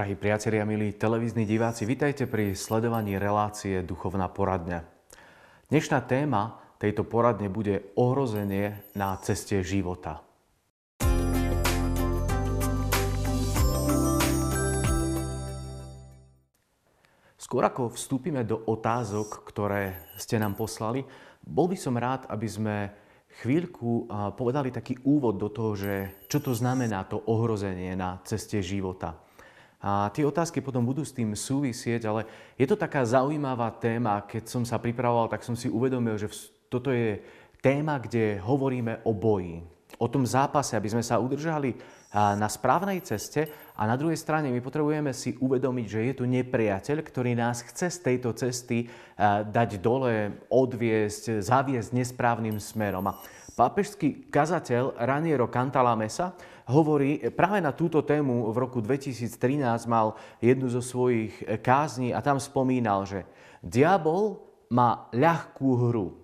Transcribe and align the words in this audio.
Drahí 0.00 0.16
priatelia, 0.16 0.64
milí 0.64 0.96
televízni 0.96 1.44
diváci, 1.44 1.84
vitajte 1.84 2.24
pri 2.24 2.56
sledovaní 2.56 3.20
relácie 3.20 3.84
Duchovná 3.84 4.32
poradňa. 4.32 4.80
Dnešná 5.68 6.00
téma 6.08 6.56
tejto 6.80 7.04
poradne 7.04 7.52
bude 7.52 7.92
ohrozenie 8.00 8.80
na 8.96 9.20
ceste 9.20 9.60
života. 9.60 10.24
Skôr 17.36 17.60
ako 17.68 17.92
vstúpime 17.92 18.40
do 18.48 18.56
otázok, 18.56 19.44
ktoré 19.52 20.00
ste 20.16 20.40
nám 20.40 20.56
poslali, 20.56 21.04
bol 21.44 21.68
by 21.68 21.76
som 21.76 22.00
rád, 22.00 22.24
aby 22.32 22.48
sme 22.48 22.76
chvíľku 23.44 24.08
povedali 24.32 24.72
taký 24.72 24.96
úvod 25.04 25.36
do 25.36 25.52
toho, 25.52 25.76
že 25.76 26.24
čo 26.24 26.40
to 26.40 26.56
znamená 26.56 27.04
to 27.04 27.20
ohrozenie 27.28 27.92
na 28.00 28.16
ceste 28.24 28.64
života. 28.64 29.28
A 29.80 30.12
tie 30.12 30.28
otázky 30.28 30.60
potom 30.60 30.84
budú 30.84 31.00
s 31.00 31.16
tým 31.16 31.32
súvisieť, 31.32 32.04
ale 32.04 32.28
je 32.60 32.68
to 32.68 32.76
taká 32.76 33.00
zaujímavá 33.00 33.72
téma. 33.80 34.28
Keď 34.28 34.44
som 34.44 34.62
sa 34.68 34.76
pripravoval, 34.76 35.32
tak 35.32 35.40
som 35.40 35.56
si 35.56 35.72
uvedomil, 35.72 36.20
že 36.20 36.28
toto 36.68 36.92
je 36.92 37.16
téma, 37.64 37.96
kde 37.96 38.36
hovoríme 38.44 39.00
o 39.08 39.16
boji. 39.16 39.64
O 39.96 40.06
tom 40.06 40.28
zápase, 40.28 40.76
aby 40.76 40.92
sme 40.92 41.00
sa 41.00 41.16
udržali 41.16 41.74
na 42.10 42.50
správnej 42.50 42.98
ceste 43.06 43.46
a 43.78 43.86
na 43.86 43.94
druhej 43.94 44.18
strane 44.18 44.50
my 44.50 44.58
potrebujeme 44.58 45.14
si 45.14 45.38
uvedomiť, 45.38 45.86
že 45.86 46.00
je 46.10 46.14
tu 46.18 46.24
nepriateľ, 46.26 46.96
ktorý 47.06 47.38
nás 47.38 47.62
chce 47.62 47.86
z 47.86 47.98
tejto 48.02 48.34
cesty 48.34 48.90
dať 49.46 49.78
dole, 49.78 50.42
odviesť, 50.50 51.38
zaviesť 51.38 51.94
nesprávnym 51.94 52.58
smerom. 52.58 53.06
A 53.06 53.16
pápežský 53.54 54.26
kazateľ 54.26 54.98
Raniero 54.98 55.46
Cantalamessa 55.46 56.34
hovorí 56.66 57.22
práve 57.30 57.62
na 57.62 57.70
túto 57.70 58.02
tému 58.02 58.50
v 58.50 58.56
roku 58.58 58.82
2013 58.82 59.86
mal 59.86 60.18
jednu 60.42 60.66
zo 60.66 60.82
svojich 60.82 61.62
kázní 61.62 62.10
a 62.10 62.18
tam 62.18 62.42
spomínal, 62.42 63.06
že 63.06 63.22
diabol 63.62 64.42
má 64.70 65.06
ľahkú 65.14 65.68
hru, 65.78 66.14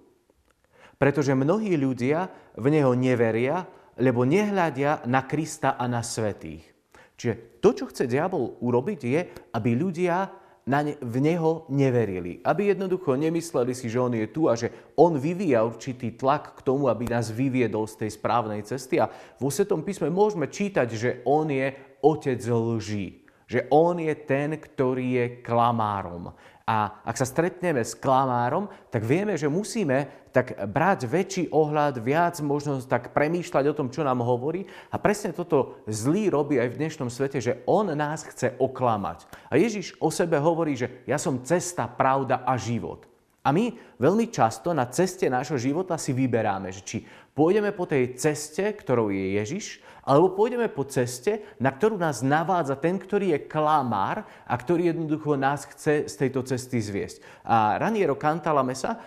pretože 0.98 1.34
mnohí 1.34 1.78
ľudia 1.78 2.26
v 2.58 2.74
neho 2.74 2.94
neveria, 2.94 3.66
lebo 3.96 4.28
nehľadia 4.28 5.08
na 5.08 5.24
Krista 5.24 5.74
a 5.80 5.84
na 5.88 6.04
svetých. 6.04 6.64
Čiže 7.16 7.60
to, 7.64 7.72
čo 7.72 7.84
chce 7.88 8.04
diabol 8.04 8.60
urobiť, 8.60 9.00
je, 9.00 9.20
aby 9.56 9.70
ľudia 9.72 10.28
na 10.66 10.82
ne, 10.82 10.98
v 10.98 11.16
Neho 11.22 11.64
neverili. 11.70 12.42
Aby 12.42 12.74
jednoducho 12.74 13.14
nemysleli 13.14 13.72
si, 13.72 13.86
že 13.86 14.02
On 14.02 14.10
je 14.10 14.26
tu 14.26 14.50
a 14.50 14.58
že 14.58 14.68
On 14.98 15.14
vyvíja 15.14 15.62
určitý 15.62 16.18
tlak 16.18 16.58
k 16.58 16.64
tomu, 16.66 16.90
aby 16.90 17.06
nás 17.06 17.30
vyviedol 17.30 17.86
z 17.86 18.04
tej 18.04 18.10
správnej 18.18 18.66
cesty. 18.66 18.98
A 18.98 19.08
vo 19.38 19.48
Svetom 19.48 19.86
písme 19.86 20.10
môžeme 20.10 20.50
čítať, 20.50 20.88
že 20.92 21.10
On 21.24 21.46
je 21.46 21.72
otec 22.02 22.42
lží. 22.42 23.24
Že 23.46 23.70
On 23.70 23.94
je 23.94 24.10
ten, 24.26 24.58
ktorý 24.58 25.06
je 25.22 25.26
klamárom. 25.46 26.34
A 26.66 26.98
ak 27.06 27.14
sa 27.14 27.22
stretneme 27.22 27.78
s 27.78 27.94
klamárom, 27.94 28.66
tak 28.90 29.06
vieme, 29.06 29.38
že 29.38 29.46
musíme 29.46 30.26
tak 30.34 30.58
brať 30.66 31.06
väčší 31.06 31.44
ohľad, 31.54 32.02
viac 32.02 32.42
možnosť 32.42 32.90
tak 32.90 33.04
premýšľať 33.14 33.70
o 33.70 33.76
tom, 33.78 33.86
čo 33.86 34.02
nám 34.02 34.18
hovorí. 34.18 34.66
A 34.90 34.98
presne 34.98 35.30
toto 35.30 35.78
zlý 35.86 36.26
robí 36.26 36.58
aj 36.58 36.74
v 36.74 36.78
dnešnom 36.82 37.06
svete, 37.06 37.38
že 37.38 37.62
on 37.70 37.94
nás 37.94 38.26
chce 38.26 38.58
oklamať. 38.58 39.30
A 39.46 39.54
Ježiš 39.54 39.94
o 40.02 40.10
sebe 40.10 40.42
hovorí, 40.42 40.74
že 40.74 41.06
ja 41.06 41.22
som 41.22 41.38
cesta, 41.46 41.86
pravda 41.86 42.42
a 42.42 42.58
život. 42.58 43.06
A 43.46 43.54
my 43.54 43.70
veľmi 44.02 44.26
často 44.34 44.74
na 44.74 44.90
ceste 44.90 45.30
nášho 45.30 45.54
života 45.54 45.94
si 45.94 46.10
vyberáme, 46.10 46.74
že 46.74 46.82
či 46.82 47.06
pôjdeme 47.30 47.70
po 47.70 47.86
tej 47.86 48.18
ceste, 48.18 48.74
ktorou 48.74 49.14
je 49.14 49.38
Ježiš, 49.38 49.78
alebo 50.06 50.38
pôjdeme 50.38 50.70
po 50.70 50.86
ceste, 50.86 51.42
na 51.58 51.74
ktorú 51.74 51.98
nás 51.98 52.22
navádza 52.22 52.78
ten, 52.78 52.94
ktorý 52.94 53.34
je 53.34 53.50
klamár 53.50 54.22
a 54.46 54.54
ktorý 54.54 54.94
jednoducho 54.94 55.34
nás 55.34 55.66
chce 55.66 56.06
z 56.06 56.14
tejto 56.14 56.46
cesty 56.46 56.78
zviesť. 56.78 57.18
A 57.42 57.74
Raniero 57.82 58.14
Cantalamessa 58.14 59.02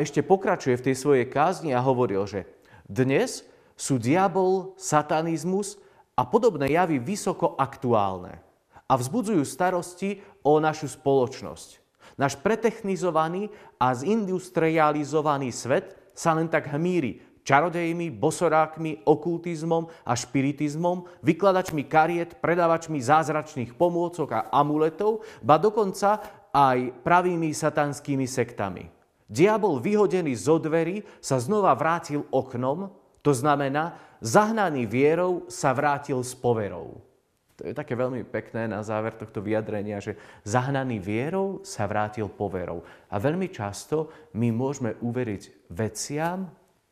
ešte 0.00 0.24
pokračuje 0.24 0.80
v 0.80 0.84
tej 0.88 0.96
svojej 0.96 1.26
kázni 1.28 1.76
a 1.76 1.84
hovoril, 1.84 2.24
že 2.24 2.48
dnes 2.88 3.44
sú 3.76 4.00
diabol, 4.00 4.72
satanizmus 4.80 5.76
a 6.16 6.24
podobné 6.24 6.72
javy 6.72 6.96
vysoko 6.96 7.52
aktuálne 7.60 8.40
a 8.88 8.96
vzbudzujú 8.96 9.44
starosti 9.44 10.24
o 10.40 10.56
našu 10.56 10.88
spoločnosť. 10.88 11.84
Náš 12.16 12.40
pretechnizovaný 12.40 13.52
a 13.76 13.92
zindustrializovaný 13.92 15.52
svet 15.52 15.94
sa 16.16 16.34
len 16.34 16.50
tak 16.50 16.72
hmíri 16.72 17.22
čarodejmi, 17.48 18.12
bosorákmi, 18.12 19.08
okultizmom 19.08 19.88
a 20.04 20.12
špiritizmom, 20.12 21.08
vykladačmi 21.24 21.88
kariet, 21.88 22.36
predávačmi 22.44 23.00
zázračných 23.00 23.72
pomôcok 23.72 24.28
a 24.36 24.40
amuletov, 24.52 25.24
ba 25.40 25.56
dokonca 25.56 26.20
aj 26.52 27.00
pravými 27.00 27.56
satanskými 27.56 28.28
sektami. 28.28 28.92
Diabol 29.24 29.80
vyhodený 29.80 30.36
zo 30.36 30.60
dverí 30.60 31.00
sa 31.24 31.40
znova 31.40 31.72
vrátil 31.72 32.28
oknom, 32.28 32.92
to 33.24 33.32
znamená, 33.32 33.96
zahnaný 34.20 34.84
vierou 34.84 35.48
sa 35.48 35.72
vrátil 35.72 36.20
s 36.20 36.36
poverou. 36.36 37.00
To 37.58 37.66
je 37.66 37.74
také 37.74 37.98
veľmi 37.98 38.22
pekné 38.22 38.70
na 38.70 38.86
záver 38.86 39.18
tohto 39.18 39.42
vyjadrenia, 39.42 39.98
že 39.98 40.14
zahnaný 40.46 41.02
vierou 41.02 41.58
sa 41.66 41.90
vrátil 41.90 42.30
poverou. 42.30 42.86
A 43.10 43.18
veľmi 43.18 43.50
často 43.50 44.14
my 44.38 44.54
môžeme 44.54 44.94
uveriť 45.02 45.74
veciam, 45.74 46.46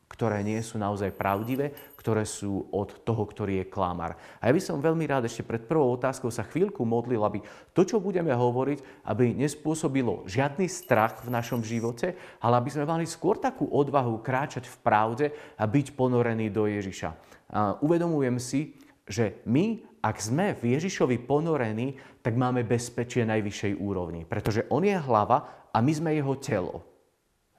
ktoré 0.07 0.39
nie 0.39 0.57
sú 0.63 0.79
naozaj 0.79 1.11
pravdivé, 1.13 1.75
ktoré 1.99 2.23
sú 2.23 2.71
od 2.71 3.03
toho, 3.03 3.27
ktorý 3.27 3.61
je 3.61 3.69
klamár. 3.69 4.15
A 4.39 4.47
ja 4.47 4.55
by 4.55 4.61
som 4.63 4.79
veľmi 4.79 5.03
rád 5.03 5.27
ešte 5.27 5.43
pred 5.43 5.59
prvou 5.67 5.91
otázkou 5.93 6.31
sa 6.31 6.47
chvíľku 6.47 6.87
modlil, 6.87 7.19
aby 7.27 7.43
to, 7.75 7.83
čo 7.83 7.99
budeme 7.99 8.31
hovoriť, 8.31 9.03
aby 9.03 9.35
nespôsobilo 9.35 10.23
žiadny 10.23 10.71
strach 10.71 11.19
v 11.27 11.29
našom 11.35 11.59
živote, 11.59 12.15
ale 12.39 12.55
aby 12.63 12.69
sme 12.71 12.87
mali 12.87 13.03
skôr 13.03 13.35
takú 13.35 13.67
odvahu 13.67 14.23
kráčať 14.23 14.63
v 14.71 14.77
pravde 14.79 15.25
a 15.59 15.63
byť 15.67 15.93
ponorení 15.99 16.47
do 16.47 16.63
Ježiša. 16.71 17.09
A 17.51 17.75
uvedomujem 17.83 18.39
si, 18.39 18.79
že 19.07 19.43
my 19.43 19.83
ak 20.07 20.23
sme 20.23 20.55
v 20.55 20.79
Ježišovi 20.79 21.27
ponorení, 21.27 21.99
tak 22.23 22.39
máme 22.39 22.63
bezpečie 22.63 23.27
najvyššej 23.27 23.75
úrovni. 23.75 24.23
Pretože 24.23 24.63
On 24.71 24.79
je 24.79 24.95
hlava 24.95 25.67
a 25.67 25.83
my 25.83 25.91
sme 25.91 26.15
jeho 26.15 26.31
telo. 26.39 26.86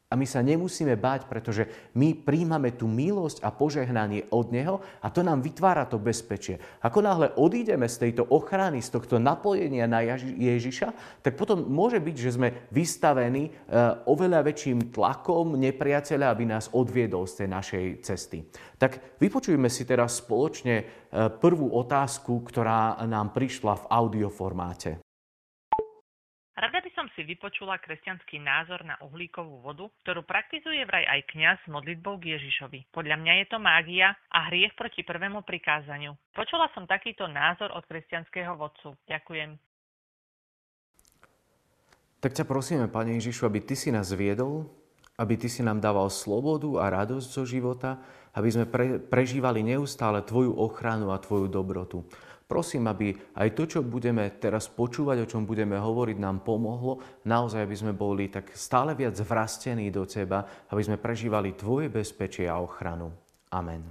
A 0.08 0.16
my 0.16 0.24
sa 0.24 0.40
nemusíme 0.40 0.96
báť, 0.96 1.28
pretože 1.28 1.68
my 1.92 2.16
príjmame 2.16 2.72
tú 2.72 2.88
milosť 2.88 3.44
a 3.44 3.52
požehnanie 3.52 4.24
od 4.32 4.48
Neho 4.48 4.80
a 5.04 5.12
to 5.12 5.20
nám 5.20 5.44
vytvára 5.44 5.84
to 5.84 6.00
bezpečie. 6.00 6.56
Ako 6.80 7.04
náhle 7.04 7.36
odídeme 7.36 7.84
z 7.84 8.08
tejto 8.08 8.24
ochrany, 8.32 8.80
z 8.80 8.88
tohto 8.88 9.20
napojenia 9.20 9.84
na 9.84 10.00
Ježiša, 10.00 11.20
tak 11.20 11.36
potom 11.36 11.60
môže 11.68 12.00
byť, 12.00 12.16
že 12.16 12.34
sme 12.40 12.48
vystavení 12.72 13.52
e, 13.52 13.76
oveľa 14.08 14.48
väčším 14.48 14.96
tlakom 14.96 15.60
nepriateľa, 15.60 16.32
aby 16.32 16.44
nás 16.56 16.72
odviedol 16.72 17.28
z 17.28 17.44
tej 17.44 17.48
našej 17.52 17.84
cesty. 18.00 18.48
Tak 18.80 19.20
vypočujme 19.20 19.68
si 19.68 19.84
teraz 19.84 20.24
spoločne 20.24 20.76
e, 20.80 20.84
prvú 21.36 21.68
otázku, 21.76 22.48
ktorá 22.48 22.96
nám 23.04 23.36
prišla 23.36 23.76
v 23.76 23.88
audioformáte. 23.92 25.04
Si 27.18 27.26
vypočula 27.26 27.82
kresťanský 27.82 28.38
názor 28.38 28.86
na 28.86 28.94
uhlíkovú 29.02 29.58
vodu, 29.58 29.90
ktorú 30.06 30.22
praktizuje 30.22 30.86
vraj 30.86 31.02
aj 31.02 31.26
kňaz 31.34 31.58
s 31.58 31.66
modlitbou 31.66 32.14
k 32.22 32.38
Ježišovi. 32.38 32.94
Podľa 32.94 33.18
mňa 33.18 33.32
je 33.42 33.46
to 33.50 33.58
mágia 33.58 34.14
a 34.30 34.46
hriech 34.46 34.70
proti 34.78 35.02
prvému 35.02 35.42
prikázaniu. 35.42 36.14
Počula 36.30 36.70
som 36.78 36.86
takýto 36.86 37.26
názor 37.26 37.74
od 37.74 37.82
kresťanského 37.90 38.54
vodcu. 38.54 38.94
Ďakujem. 39.10 39.58
Tak 42.22 42.38
ťa 42.38 42.46
prosíme, 42.46 42.86
Pane 42.86 43.18
Ježišu, 43.18 43.50
aby 43.50 43.66
Ty 43.66 43.74
si 43.74 43.90
nás 43.90 44.14
viedol, 44.14 44.70
aby 45.18 45.34
Ty 45.34 45.50
si 45.50 45.66
nám 45.66 45.82
dával 45.82 46.14
slobodu 46.14 46.70
a 46.78 47.02
radosť 47.02 47.28
zo 47.34 47.42
života, 47.42 47.98
aby 48.38 48.46
sme 48.46 48.70
pre, 48.70 49.02
prežívali 49.02 49.66
neustále 49.66 50.22
Tvoju 50.22 50.54
ochranu 50.54 51.10
a 51.10 51.18
Tvoju 51.18 51.50
dobrotu. 51.50 52.06
Prosím, 52.48 52.88
aby 52.88 53.12
aj 53.36 53.52
to, 53.52 53.68
čo 53.68 53.84
budeme 53.84 54.24
teraz 54.40 54.72
počúvať, 54.72 55.20
o 55.20 55.28
čom 55.28 55.44
budeme 55.44 55.76
hovoriť, 55.76 56.16
nám 56.16 56.40
pomohlo. 56.40 56.96
Naozaj, 57.28 57.60
aby 57.60 57.76
sme 57.76 57.92
boli 57.92 58.32
tak 58.32 58.56
stále 58.56 58.96
viac 58.96 59.12
vrastení 59.20 59.92
do 59.92 60.08
Teba, 60.08 60.48
aby 60.72 60.80
sme 60.80 60.96
prežívali 60.96 61.52
Tvoje 61.52 61.92
bezpečie 61.92 62.48
a 62.48 62.56
ochranu. 62.56 63.12
Amen. 63.52 63.84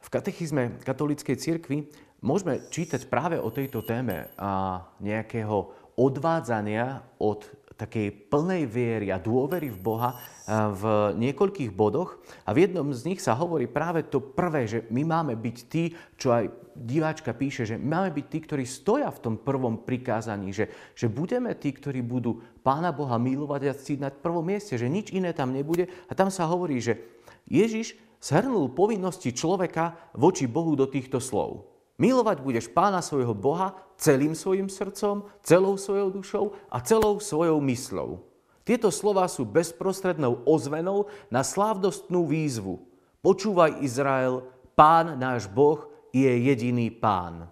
V 0.00 0.08
katechizme 0.08 0.80
katolíckej 0.80 1.36
cirkvi 1.36 1.92
môžeme 2.24 2.64
čítať 2.72 3.04
práve 3.04 3.36
o 3.36 3.52
tejto 3.52 3.84
téme 3.84 4.32
a 4.40 4.80
nejakého 5.04 5.76
odvádzania 6.00 7.04
od 7.20 7.44
takej 7.76 8.32
plnej 8.32 8.64
viery 8.64 9.12
a 9.12 9.20
dôvery 9.20 9.68
v 9.68 9.78
Boha 9.78 10.10
v 10.48 10.82
niekoľkých 11.20 11.76
bodoch. 11.76 12.16
A 12.48 12.56
v 12.56 12.64
jednom 12.64 12.88
z 12.96 13.12
nich 13.12 13.20
sa 13.20 13.36
hovorí 13.36 13.68
práve 13.68 14.08
to 14.08 14.18
prvé, 14.18 14.64
že 14.64 14.78
my 14.88 15.04
máme 15.04 15.36
byť 15.36 15.56
tí, 15.68 15.92
čo 16.16 16.32
aj 16.32 16.48
diváčka 16.76 17.36
píše, 17.36 17.68
že 17.68 17.76
máme 17.76 18.12
byť 18.16 18.26
tí, 18.32 18.38
ktorí 18.44 18.64
stoja 18.64 19.12
v 19.12 19.22
tom 19.22 19.34
prvom 19.36 19.84
prikázaní, 19.84 20.52
že, 20.56 20.72
že 20.96 21.12
budeme 21.12 21.52
tí, 21.56 21.72
ktorí 21.72 22.00
budú 22.00 22.40
Pána 22.64 22.90
Boha 22.90 23.20
milovať 23.20 23.60
a 23.68 23.76
cítiť 23.76 24.00
na 24.02 24.10
prvom 24.10 24.44
mieste, 24.44 24.74
že 24.74 24.90
nič 24.90 25.12
iné 25.12 25.36
tam 25.36 25.52
nebude. 25.52 25.86
A 26.08 26.12
tam 26.16 26.32
sa 26.32 26.48
hovorí, 26.48 26.80
že 26.80 26.98
Ježiš 27.46 27.94
zhrnul 28.20 28.74
povinnosti 28.74 29.30
človeka 29.30 29.94
voči 30.16 30.48
Bohu 30.50 30.74
do 30.74 30.88
týchto 30.88 31.22
slov. 31.22 31.68
Milovať 31.96 32.44
budeš 32.44 32.66
pána 32.68 33.00
svojho 33.00 33.32
Boha 33.32 33.85
celým 33.96 34.36
svojim 34.36 34.68
srdcom, 34.68 35.24
celou 35.40 35.74
svojou 35.80 36.08
dušou 36.12 36.44
a 36.68 36.80
celou 36.84 37.20
svojou 37.20 37.60
myslou. 37.64 38.24
Tieto 38.66 38.90
slova 38.90 39.30
sú 39.30 39.46
bezprostrednou 39.46 40.42
ozvenou 40.42 41.06
na 41.30 41.46
slávnostnú 41.46 42.26
výzvu. 42.26 42.82
Počúvaj 43.22 43.80
Izrael, 43.82 44.42
pán 44.74 45.16
náš 45.16 45.46
Boh 45.46 45.86
je 46.10 46.28
jediný 46.28 46.90
pán. 46.90 47.46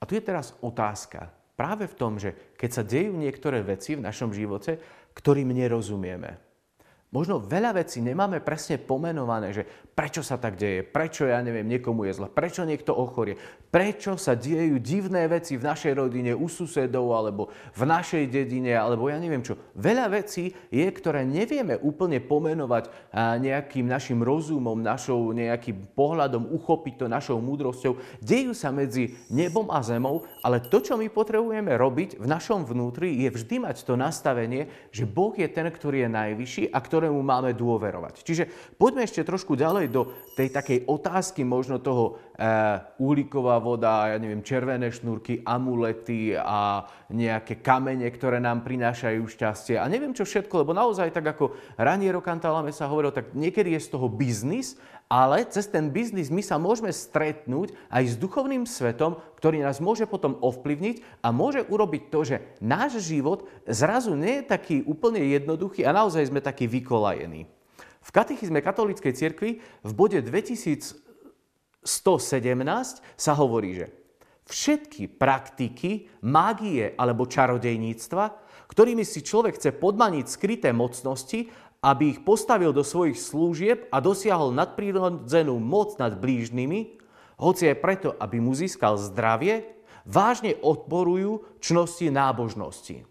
A 0.00 0.02
tu 0.08 0.16
je 0.16 0.24
teraz 0.24 0.56
otázka. 0.64 1.28
Práve 1.60 1.84
v 1.84 1.98
tom, 1.98 2.16
že 2.16 2.56
keď 2.56 2.70
sa 2.72 2.80
dejú 2.80 3.12
niektoré 3.12 3.60
veci 3.60 3.92
v 3.92 4.04
našom 4.04 4.32
živote, 4.32 4.80
ktorým 5.12 5.52
nerozumieme. 5.52 6.49
Možno 7.10 7.42
veľa 7.42 7.74
vecí 7.74 7.98
nemáme 7.98 8.38
presne 8.38 8.78
pomenované, 8.78 9.50
že 9.50 9.66
prečo 9.98 10.22
sa 10.22 10.38
tak 10.38 10.54
deje, 10.54 10.86
prečo, 10.86 11.26
ja 11.26 11.42
neviem, 11.42 11.66
niekomu 11.66 12.06
je 12.06 12.14
zle, 12.22 12.30
prečo 12.30 12.62
niekto 12.62 12.94
ochorie, 12.94 13.34
prečo 13.66 14.14
sa 14.14 14.38
dejú 14.38 14.78
divné 14.78 15.26
veci 15.26 15.58
v 15.58 15.66
našej 15.66 15.98
rodine, 15.98 16.38
u 16.38 16.46
susedov, 16.46 17.10
alebo 17.10 17.50
v 17.74 17.82
našej 17.82 18.30
dedine, 18.30 18.78
alebo 18.78 19.10
ja 19.10 19.18
neviem 19.18 19.42
čo. 19.42 19.58
Veľa 19.74 20.06
vecí 20.22 20.54
je, 20.70 20.86
ktoré 20.86 21.26
nevieme 21.26 21.74
úplne 21.82 22.22
pomenovať 22.22 22.94
nejakým 23.42 23.90
našim 23.90 24.22
rozumom, 24.22 24.78
našou 24.78 25.34
nejakým 25.34 25.90
pohľadom, 25.98 26.46
uchopiť 26.46 26.94
to 26.94 27.06
našou 27.10 27.42
múdrosťou. 27.42 28.22
Dejú 28.22 28.54
sa 28.54 28.70
medzi 28.70 29.18
nebom 29.34 29.66
a 29.74 29.82
zemou, 29.82 30.30
ale 30.46 30.62
to, 30.62 30.78
čo 30.78 30.94
my 30.94 31.10
potrebujeme 31.10 31.74
robiť 31.74 32.22
v 32.22 32.26
našom 32.30 32.62
vnútri, 32.62 33.18
je 33.26 33.34
vždy 33.34 33.66
mať 33.66 33.82
to 33.82 33.98
nastavenie, 33.98 34.70
že 34.94 35.10
Boh 35.10 35.34
je 35.34 35.50
ten, 35.50 35.66
ktorý 35.66 36.06
je 36.06 36.10
najvyšší 36.14 36.64
a 36.70 36.78
ktorý 36.78 36.99
ktorému 37.00 37.24
máme 37.24 37.56
dôverovať. 37.56 38.20
Čiže 38.20 38.44
poďme 38.76 39.08
ešte 39.08 39.24
trošku 39.24 39.56
ďalej 39.56 39.88
do 39.88 40.12
tej 40.36 40.52
takej 40.52 40.84
otázky 40.84 41.48
možno 41.48 41.80
toho 41.80 42.29
uhlíková 42.96 43.60
voda, 43.60 44.08
ja 44.08 44.16
neviem, 44.16 44.40
červené 44.40 44.88
šnúrky, 44.88 45.44
amulety 45.44 46.32
a 46.32 46.88
nejaké 47.12 47.60
kamene, 47.60 48.08
ktoré 48.08 48.40
nám 48.40 48.64
prinášajú 48.64 49.20
šťastie 49.28 49.76
a 49.76 49.84
neviem 49.84 50.16
čo 50.16 50.24
všetko, 50.24 50.64
lebo 50.64 50.72
naozaj 50.72 51.12
tak 51.12 51.36
ako 51.36 51.52
Raniero 51.76 52.24
Cantalame 52.24 52.72
sa 52.72 52.88
hovorilo, 52.88 53.12
tak 53.12 53.36
niekedy 53.36 53.76
je 53.76 53.84
z 53.84 53.92
toho 53.92 54.08
biznis, 54.08 54.80
ale 55.10 55.44
cez 55.52 55.68
ten 55.68 55.92
biznis 55.92 56.32
my 56.32 56.40
sa 56.40 56.56
môžeme 56.56 56.88
stretnúť 56.88 57.76
aj 57.92 58.04
s 58.08 58.14
duchovným 58.16 58.64
svetom, 58.64 59.20
ktorý 59.36 59.60
nás 59.60 59.82
môže 59.82 60.08
potom 60.08 60.40
ovplyvniť 60.40 61.20
a 61.20 61.34
môže 61.34 61.66
urobiť 61.68 62.02
to, 62.08 62.24
že 62.24 62.36
náš 62.62 63.04
život 63.04 63.44
zrazu 63.68 64.16
nie 64.16 64.40
je 64.40 64.48
taký 64.48 64.76
úplne 64.88 65.20
jednoduchý 65.20 65.84
a 65.84 65.92
naozaj 65.92 66.30
sme 66.30 66.40
takí 66.40 66.64
vykolajení. 66.70 67.50
V 68.00 68.10
katechizme 68.16 68.64
katolíckej 68.64 69.12
cirkvi 69.12 69.60
v 69.60 69.92
bode 69.92 70.24
2117 71.82 73.02
sa 73.16 73.32
hovorí, 73.36 73.80
že 73.80 73.86
všetky 74.50 75.16
praktiky 75.16 76.22
mágie 76.26 76.92
alebo 76.98 77.24
čarodejníctva, 77.24 78.24
ktorými 78.68 79.02
si 79.02 79.24
človek 79.24 79.56
chce 79.56 79.70
podmaniť 79.74 80.26
skryté 80.26 80.70
mocnosti 80.70 81.48
aby 81.80 82.12
ich 82.16 82.20
postavil 82.20 82.76
do 82.76 82.84
svojich 82.84 83.16
služieb 83.16 83.88
a 83.88 84.04
dosiahol 84.04 84.52
nadprirodzenú 84.52 85.56
moc 85.56 85.96
nad 85.96 86.12
blížnymi, 86.12 87.00
hoci 87.40 87.72
aj 87.72 87.76
preto, 87.80 88.08
aby 88.20 88.36
mu 88.36 88.52
získal 88.52 89.00
zdravie, 89.00 89.80
vážne 90.04 90.60
odporujú 90.60 91.56
čnosti 91.64 92.12
nábožnosti. 92.12 93.08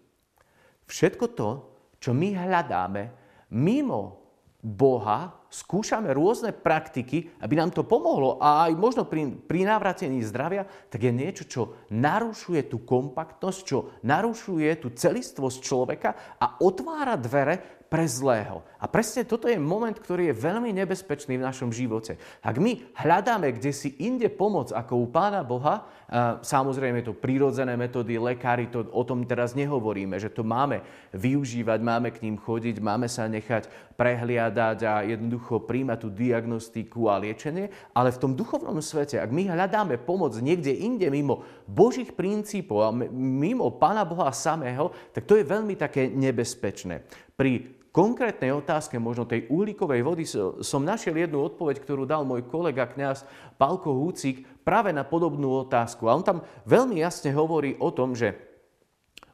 Všetko 0.86 1.24
to, 1.34 1.50
čo 1.98 2.14
my 2.14 2.38
hľadáme 2.38 3.10
mimo 3.50 4.22
Boha, 4.62 5.34
skúšame 5.50 6.14
rôzne 6.14 6.54
praktiky, 6.54 7.34
aby 7.42 7.58
nám 7.58 7.74
to 7.74 7.82
pomohlo 7.82 8.38
a 8.38 8.70
aj 8.70 8.72
možno 8.78 9.02
pri, 9.02 9.34
pri 9.34 9.66
návratení 9.66 10.22
zdravia, 10.22 10.64
tak 10.86 11.02
je 11.02 11.12
niečo, 11.12 11.44
čo 11.44 11.62
narušuje 11.90 12.70
tú 12.70 12.86
kompaktnosť, 12.86 13.58
čo 13.66 14.00
narušuje 14.06 14.70
tú 14.78 14.94
celistvosť 14.94 15.58
človeka 15.58 16.38
a 16.38 16.62
otvára 16.62 17.18
dvere 17.18 17.80
pre 17.90 18.06
zlého. 18.06 18.62
A 18.78 18.86
presne 18.86 19.26
toto 19.26 19.50
je 19.50 19.58
moment, 19.58 19.92
ktorý 19.92 20.30
je 20.30 20.40
veľmi 20.46 20.70
nebezpečný 20.70 21.34
v 21.34 21.42
našom 21.42 21.74
živote. 21.74 22.22
Ak 22.38 22.54
my 22.62 22.94
hľadáme 22.94 23.50
kde 23.50 23.74
si 23.74 23.98
inde 23.98 24.30
pomoc 24.30 24.70
ako 24.70 24.94
u 25.02 25.06
Pána 25.10 25.42
Boha, 25.42 25.90
samozrejme 26.38 27.02
to 27.02 27.18
prírodzené 27.18 27.74
metódy, 27.74 28.14
lekári, 28.14 28.70
to 28.70 28.86
o 28.94 29.02
tom 29.02 29.26
teraz 29.26 29.58
nehovoríme, 29.58 30.22
že 30.22 30.30
to 30.30 30.46
máme 30.46 30.86
využívať, 31.10 31.78
máme 31.82 32.14
k 32.14 32.22
ním 32.30 32.38
chodiť, 32.38 32.78
máme 32.78 33.10
sa 33.10 33.26
nechať 33.26 33.66
prehliadať 33.98 34.78
a 34.86 35.02
jednoducho 35.02 35.39
príjmať 35.40 35.98
tú 36.04 36.08
diagnostiku 36.12 37.08
a 37.08 37.16
liečenie, 37.16 37.72
ale 37.96 38.12
v 38.12 38.20
tom 38.20 38.32
duchovnom 38.36 38.78
svete, 38.84 39.16
ak 39.16 39.32
my 39.32 39.48
hľadáme 39.48 39.96
pomoc 39.96 40.36
niekde 40.38 40.76
inde 40.76 41.08
mimo 41.08 41.42
Božích 41.64 42.12
princípov 42.12 42.78
a 42.84 42.92
mimo 43.14 43.72
Pána 43.80 44.04
Boha 44.04 44.28
samého, 44.30 44.92
tak 45.16 45.24
to 45.24 45.40
je 45.40 45.48
veľmi 45.48 45.74
také 45.80 46.12
nebezpečné. 46.12 47.08
Pri 47.34 47.80
konkrétnej 47.90 48.54
otázke, 48.54 49.02
možno 49.02 49.26
tej 49.26 49.50
uhlíkovej 49.50 50.02
vody, 50.06 50.24
som 50.62 50.86
našiel 50.86 51.18
jednu 51.26 51.42
odpoveď, 51.42 51.82
ktorú 51.82 52.06
dal 52.06 52.22
môj 52.22 52.46
kolega 52.46 52.86
kňaz 52.86 53.26
Pálko 53.58 53.90
Húcik 53.90 54.46
práve 54.62 54.94
na 54.94 55.02
podobnú 55.02 55.66
otázku. 55.66 56.06
A 56.06 56.14
on 56.14 56.22
tam 56.22 56.38
veľmi 56.70 57.02
jasne 57.02 57.34
hovorí 57.34 57.74
o 57.82 57.90
tom, 57.90 58.14
že 58.14 58.38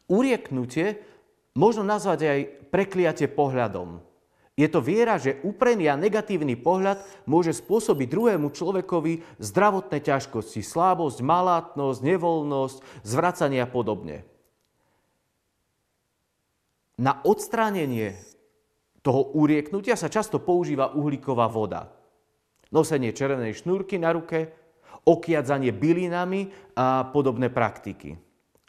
urieknutie 0.09 1.05
možno 1.53 1.85
nazvať 1.85 2.21
aj 2.25 2.41
prekliatie 2.73 3.29
pohľadom. 3.29 4.06
Je 4.57 4.65
to 4.73 4.81
viera, 4.81 5.21
že 5.21 5.37
uprený 5.45 5.93
a 5.93 6.01
negatívny 6.01 6.57
pohľad 6.57 7.05
môže 7.29 7.53
spôsobiť 7.53 8.09
druhému 8.09 8.49
človekovi 8.57 9.37
zdravotné 9.37 10.01
ťažkosti, 10.01 10.65
slábosť, 10.65 11.21
malátnosť, 11.21 12.01
nevoľnosť, 12.01 12.77
zvracanie 13.05 13.61
a 13.61 13.69
podobne. 13.69 14.25
Na 16.97 17.21
odstránenie 17.21 18.17
toho 19.05 19.29
urieknutia 19.37 19.93
sa 19.93 20.09
často 20.09 20.41
používa 20.41 20.97
uhlíková 20.97 21.53
voda. 21.53 21.93
Nosenie 22.73 23.13
červenej 23.13 23.61
šnúrky 23.61 24.01
na 24.01 24.17
ruke, 24.17 24.57
okiadzanie 25.05 25.77
bylinami 25.77 26.73
a 26.73 27.13
podobné 27.13 27.53
praktiky. 27.53 28.17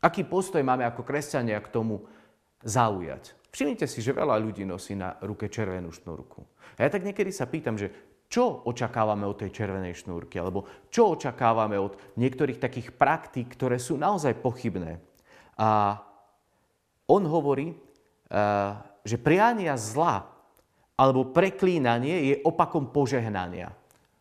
Aký 0.04 0.28
postoj 0.28 0.60
máme 0.68 0.84
ako 0.84 1.08
kresťania 1.08 1.64
k 1.64 1.72
tomu 1.72 2.04
zaujať? 2.68 3.37
Všimnite 3.52 3.88
si, 3.88 4.04
že 4.04 4.16
veľa 4.16 4.38
ľudí 4.38 4.68
nosí 4.68 4.94
na 4.94 5.16
ruke 5.24 5.48
červenú 5.48 5.90
šnúrku. 5.90 6.44
A 6.78 6.86
ja 6.86 6.90
tak 6.92 7.08
niekedy 7.08 7.32
sa 7.32 7.48
pýtam, 7.50 7.80
že 7.80 7.90
čo 8.28 8.68
očakávame 8.68 9.24
od 9.24 9.40
tej 9.40 9.56
červenej 9.56 10.04
šnúrky, 10.04 10.36
alebo 10.36 10.68
čo 10.92 11.16
očakávame 11.16 11.80
od 11.80 11.96
niektorých 12.20 12.60
takých 12.60 12.92
praktík, 12.92 13.56
ktoré 13.56 13.80
sú 13.80 13.96
naozaj 13.96 14.36
pochybné. 14.44 15.00
A 15.56 15.96
on 17.08 17.24
hovorí, 17.24 17.72
že 19.08 19.16
priania 19.16 19.80
zla 19.80 20.28
alebo 21.00 21.32
preklínanie 21.32 22.36
je 22.36 22.36
opakom 22.44 22.92
požehnania. 22.92 23.72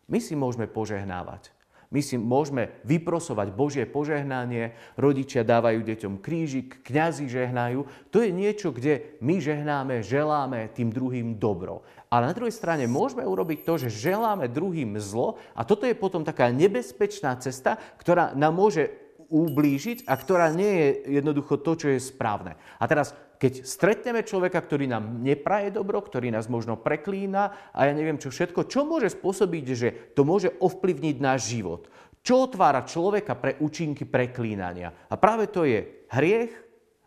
My 0.07 0.23
si 0.23 0.39
môžeme 0.39 0.71
požehnávať. 0.71 1.56
My 1.91 2.01
si 2.03 2.19
môžeme 2.19 2.83
vyprosovať 2.83 3.55
Božie 3.55 3.85
požehnanie, 3.87 4.75
rodičia 4.99 5.47
dávajú 5.47 5.87
deťom 5.87 6.19
krížik, 6.19 6.83
kňazi 6.83 7.31
žehnajú. 7.31 7.87
To 8.11 8.19
je 8.23 8.31
niečo, 8.35 8.75
kde 8.75 9.19
my 9.23 9.39
žehnáme, 9.39 10.03
želáme 10.03 10.75
tým 10.75 10.91
druhým 10.91 11.39
dobro. 11.39 11.87
Ale 12.11 12.31
na 12.31 12.37
druhej 12.37 12.55
strane 12.55 12.87
môžeme 12.87 13.27
urobiť 13.27 13.67
to, 13.67 13.75
že 13.87 14.11
želáme 14.11 14.47
druhým 14.51 14.99
zlo 15.03 15.39
a 15.55 15.67
toto 15.67 15.87
je 15.87 15.95
potom 15.99 16.23
taká 16.23 16.51
nebezpečná 16.55 17.35
cesta, 17.43 17.79
ktorá 17.99 18.35
nám 18.35 18.55
môže 18.55 19.07
ublížiť 19.27 20.07
a 20.07 20.15
ktorá 20.15 20.55
nie 20.55 20.71
je 20.71 20.89
jednoducho 21.19 21.59
to, 21.59 21.73
čo 21.75 21.87
je 21.91 21.99
správne. 21.99 22.55
A 22.79 22.87
teraz 22.87 23.11
keď 23.37 23.69
stretneme 23.69 24.25
človeka, 24.25 24.59
ktorý 24.59 24.89
nám 24.89 25.21
nepraje 25.21 25.69
dobro, 25.69 26.01
ktorý 26.01 26.33
nás 26.33 26.49
možno 26.49 26.81
preklína 26.81 27.73
a 27.73 27.89
ja 27.89 27.93
neviem 27.93 28.17
čo 28.17 28.33
všetko, 28.33 28.65
čo 28.69 28.89
môže 28.89 29.13
spôsobiť, 29.13 29.65
že 29.77 29.89
to 30.17 30.25
môže 30.25 30.57
ovplyvniť 30.57 31.17
náš 31.21 31.53
život? 31.53 31.93
Čo 32.25 32.51
otvára 32.51 32.83
človeka 32.83 33.39
pre 33.39 33.61
účinky 33.63 34.03
preklínania? 34.09 34.91
A 35.07 35.15
práve 35.15 35.47
to 35.47 35.63
je 35.63 36.09
hriech, 36.11 36.51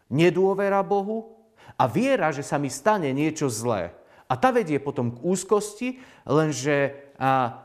nedôvera 0.08 0.80
Bohu 0.86 1.50
a 1.76 1.86
viera, 1.90 2.32
že 2.32 2.46
sa 2.46 2.56
mi 2.56 2.72
stane 2.72 3.12
niečo 3.12 3.52
zlé. 3.52 3.92
A 4.30 4.38
tá 4.38 4.54
vedie 4.54 4.78
potom 4.78 5.10
k 5.12 5.26
úzkosti, 5.26 6.00
lenže 6.24 7.10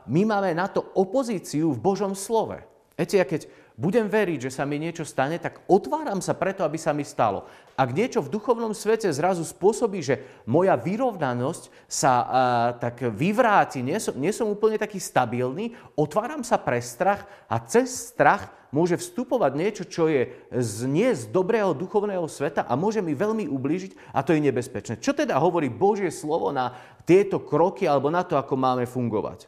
my 0.09 0.21
máme 0.25 0.51
na 0.57 0.65
to 0.65 0.81
opozíciu 0.97 1.71
v 1.71 1.79
Božom 1.79 2.17
slove. 2.17 2.59
Viete, 2.97 3.21
keď 3.21 3.47
budem 3.75 4.07
veriť, 4.07 4.47
že 4.47 4.55
sa 4.55 4.63
mi 4.63 4.79
niečo 4.79 5.03
stane, 5.03 5.35
tak 5.35 5.63
otváram 5.67 6.23
sa 6.23 6.31
preto, 6.31 6.63
aby 6.63 6.79
sa 6.79 6.95
mi 6.95 7.03
stalo. 7.03 7.43
Ak 7.75 7.91
niečo 7.91 8.23
v 8.23 8.31
duchovnom 8.31 8.71
svete 8.71 9.11
zrazu 9.11 9.43
spôsobí, 9.43 9.99
že 9.99 10.23
moja 10.47 10.79
vyrovnanosť 10.79 11.63
sa 11.83 12.11
a, 12.11 12.23
tak 12.79 13.03
vyvráti, 13.11 13.83
nie 13.83 13.99
som, 13.99 14.15
nie 14.15 14.31
som 14.31 14.47
úplne 14.47 14.79
taký 14.79 14.99
stabilný, 14.99 15.75
otváram 15.99 16.39
sa 16.43 16.55
pre 16.55 16.79
strach 16.79 17.27
a 17.51 17.59
cez 17.59 18.15
strach 18.15 18.47
môže 18.71 18.99
vstupovať 18.99 19.51
niečo, 19.55 19.83
čo 19.87 20.11
je 20.11 20.31
z, 20.51 20.87
nie 20.87 21.11
z 21.11 21.31
dobrého 21.31 21.71
duchovného 21.75 22.27
sveta 22.27 22.67
a 22.67 22.75
môže 22.79 22.99
mi 22.99 23.15
veľmi 23.15 23.47
ublížiť 23.47 24.15
a 24.15 24.23
to 24.23 24.35
je 24.35 24.43
nebezpečné. 24.43 24.99
Čo 24.99 25.15
teda 25.15 25.39
hovorí 25.39 25.71
Božie 25.71 26.11
slovo 26.11 26.51
na 26.51 26.75
tieto 27.07 27.43
kroky 27.43 27.87
alebo 27.87 28.11
na 28.11 28.23
to, 28.23 28.35
ako 28.35 28.55
máme 28.59 28.83
fungovať? 28.83 29.47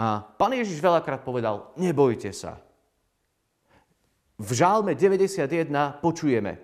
A 0.00 0.24
pán 0.24 0.56
Ježiš 0.56 0.80
veľakrát 0.80 1.20
povedal, 1.24 1.72
nebojte 1.76 2.32
sa. 2.32 2.60
V 4.42 4.50
žálme 4.58 4.98
91 4.98 6.02
počujeme, 6.02 6.58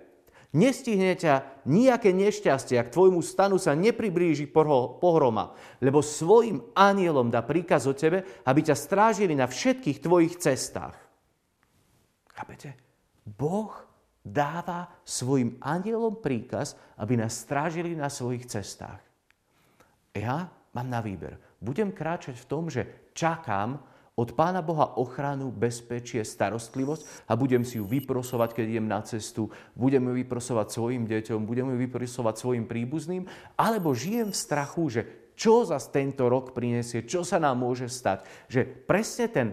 nestihne 0.51 1.15
ťa 1.15 1.63
nejaké 1.63 2.11
nešťastie, 2.11 2.75
ak 2.75 2.91
tvojmu 2.91 3.23
stanu 3.23 3.55
sa 3.55 3.71
nepriblíži 3.71 4.51
pohroma, 4.51 5.55
lebo 5.79 6.03
svojim 6.03 6.59
anielom 6.75 7.31
dá 7.31 7.39
príkaz 7.39 7.87
o 7.87 7.95
tebe, 7.95 8.43
aby 8.43 8.59
ťa 8.67 8.75
strážili 8.75 9.31
na 9.31 9.47
všetkých 9.47 10.03
tvojich 10.03 10.35
cestách. 10.43 10.99
Chápete? 12.35 12.75
Boh 13.23 13.71
dáva 14.19 14.91
svojim 15.07 15.55
anielom 15.63 16.19
príkaz, 16.19 16.75
aby 16.99 17.15
nás 17.15 17.31
strážili 17.47 17.95
na 17.95 18.11
svojich 18.11 18.43
cestách. 18.43 18.99
Ja 20.11 20.51
mám 20.75 20.87
na 20.91 20.99
výber. 20.99 21.39
Budem 21.63 21.95
kráčať 21.95 22.35
v 22.43 22.49
tom, 22.49 22.67
že 22.67 23.11
čakám 23.15 23.79
od 24.19 24.35
Pána 24.35 24.59
Boha 24.59 24.99
ochranu, 24.99 25.47
bezpečie, 25.47 26.27
starostlivosť 26.27 27.31
a 27.31 27.39
budem 27.39 27.63
si 27.63 27.79
ju 27.79 27.87
vyprosovať, 27.87 28.51
keď 28.51 28.65
idem 28.67 28.91
na 28.91 28.99
cestu, 28.99 29.47
budem 29.79 30.03
ju 30.11 30.13
vyprosovať 30.19 30.67
svojim 30.75 31.07
deťom, 31.07 31.47
budem 31.47 31.71
ju 31.71 31.77
vyprosovať 31.87 32.35
svojim 32.35 32.67
príbuzným, 32.67 33.23
alebo 33.55 33.95
žijem 33.95 34.35
v 34.35 34.41
strachu, 34.43 34.83
že 34.91 35.01
čo 35.39 35.63
za 35.63 35.79
tento 35.79 36.27
rok 36.27 36.51
prinesie, 36.51 37.07
čo 37.07 37.23
sa 37.23 37.39
nám 37.39 37.63
môže 37.63 37.87
stať. 37.87 38.27
Že 38.51 38.61
presne 38.83 39.31
ten 39.31 39.47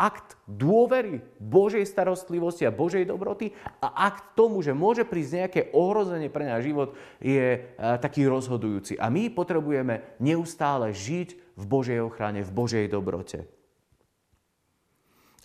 akt 0.00 0.40
dôvery 0.48 1.20
Božej 1.36 1.84
starostlivosti 1.84 2.64
a 2.64 2.72
Božej 2.72 3.04
dobroty 3.04 3.52
a 3.82 4.08
akt 4.08 4.38
tomu, 4.38 4.64
že 4.64 4.72
môže 4.72 5.04
prísť 5.04 5.32
nejaké 5.36 5.60
ohrozenie 5.76 6.32
pre 6.32 6.48
náš 6.48 6.70
život, 6.70 6.96
je 7.20 7.60
taký 7.76 8.24
rozhodujúci. 8.24 8.96
A 8.96 9.12
my 9.12 9.28
potrebujeme 9.28 10.16
neustále 10.22 10.96
žiť 10.96 11.58
v 11.58 11.64
Božej 11.66 11.98
ochrane, 12.00 12.40
v 12.40 12.54
Božej 12.54 12.86
dobrote. 12.88 13.57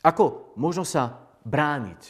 Ako 0.04 0.54
možno 0.60 0.84
sa 0.84 1.32
brániť 1.48 2.02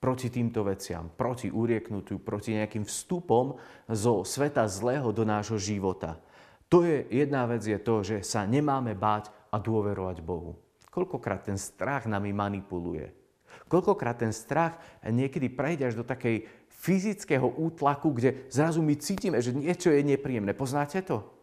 proti 0.00 0.32
týmto 0.32 0.64
veciam, 0.64 1.12
proti 1.12 1.52
urieknutiu, 1.52 2.18
proti 2.18 2.56
nejakým 2.56 2.88
vstupom 2.88 3.60
zo 3.92 4.24
sveta 4.24 4.64
zlého 4.66 5.12
do 5.12 5.22
nášho 5.22 5.60
života. 5.60 6.16
To 6.72 6.82
je 6.82 7.04
jedna 7.12 7.44
vec, 7.44 7.60
je 7.62 7.76
to, 7.76 8.00
že 8.00 8.24
sa 8.24 8.48
nemáme 8.48 8.96
báť 8.96 9.28
a 9.52 9.60
dôverovať 9.60 10.24
Bohu. 10.24 10.56
Koľkokrát 10.88 11.44
ten 11.44 11.60
strach 11.60 12.08
nami 12.08 12.32
manipuluje. 12.32 13.12
Koľkokrát 13.68 14.24
ten 14.24 14.32
strach 14.32 14.80
niekedy 15.04 15.52
prejde 15.52 15.92
až 15.92 16.00
do 16.00 16.04
takej 16.08 16.48
fyzického 16.72 17.46
útlaku, 17.60 18.16
kde 18.16 18.48
zrazu 18.48 18.80
my 18.80 18.96
cítime, 18.96 19.38
že 19.44 19.52
niečo 19.52 19.92
je 19.92 20.00
nepríjemné. 20.00 20.56
Poznáte 20.56 21.04
to? 21.04 21.41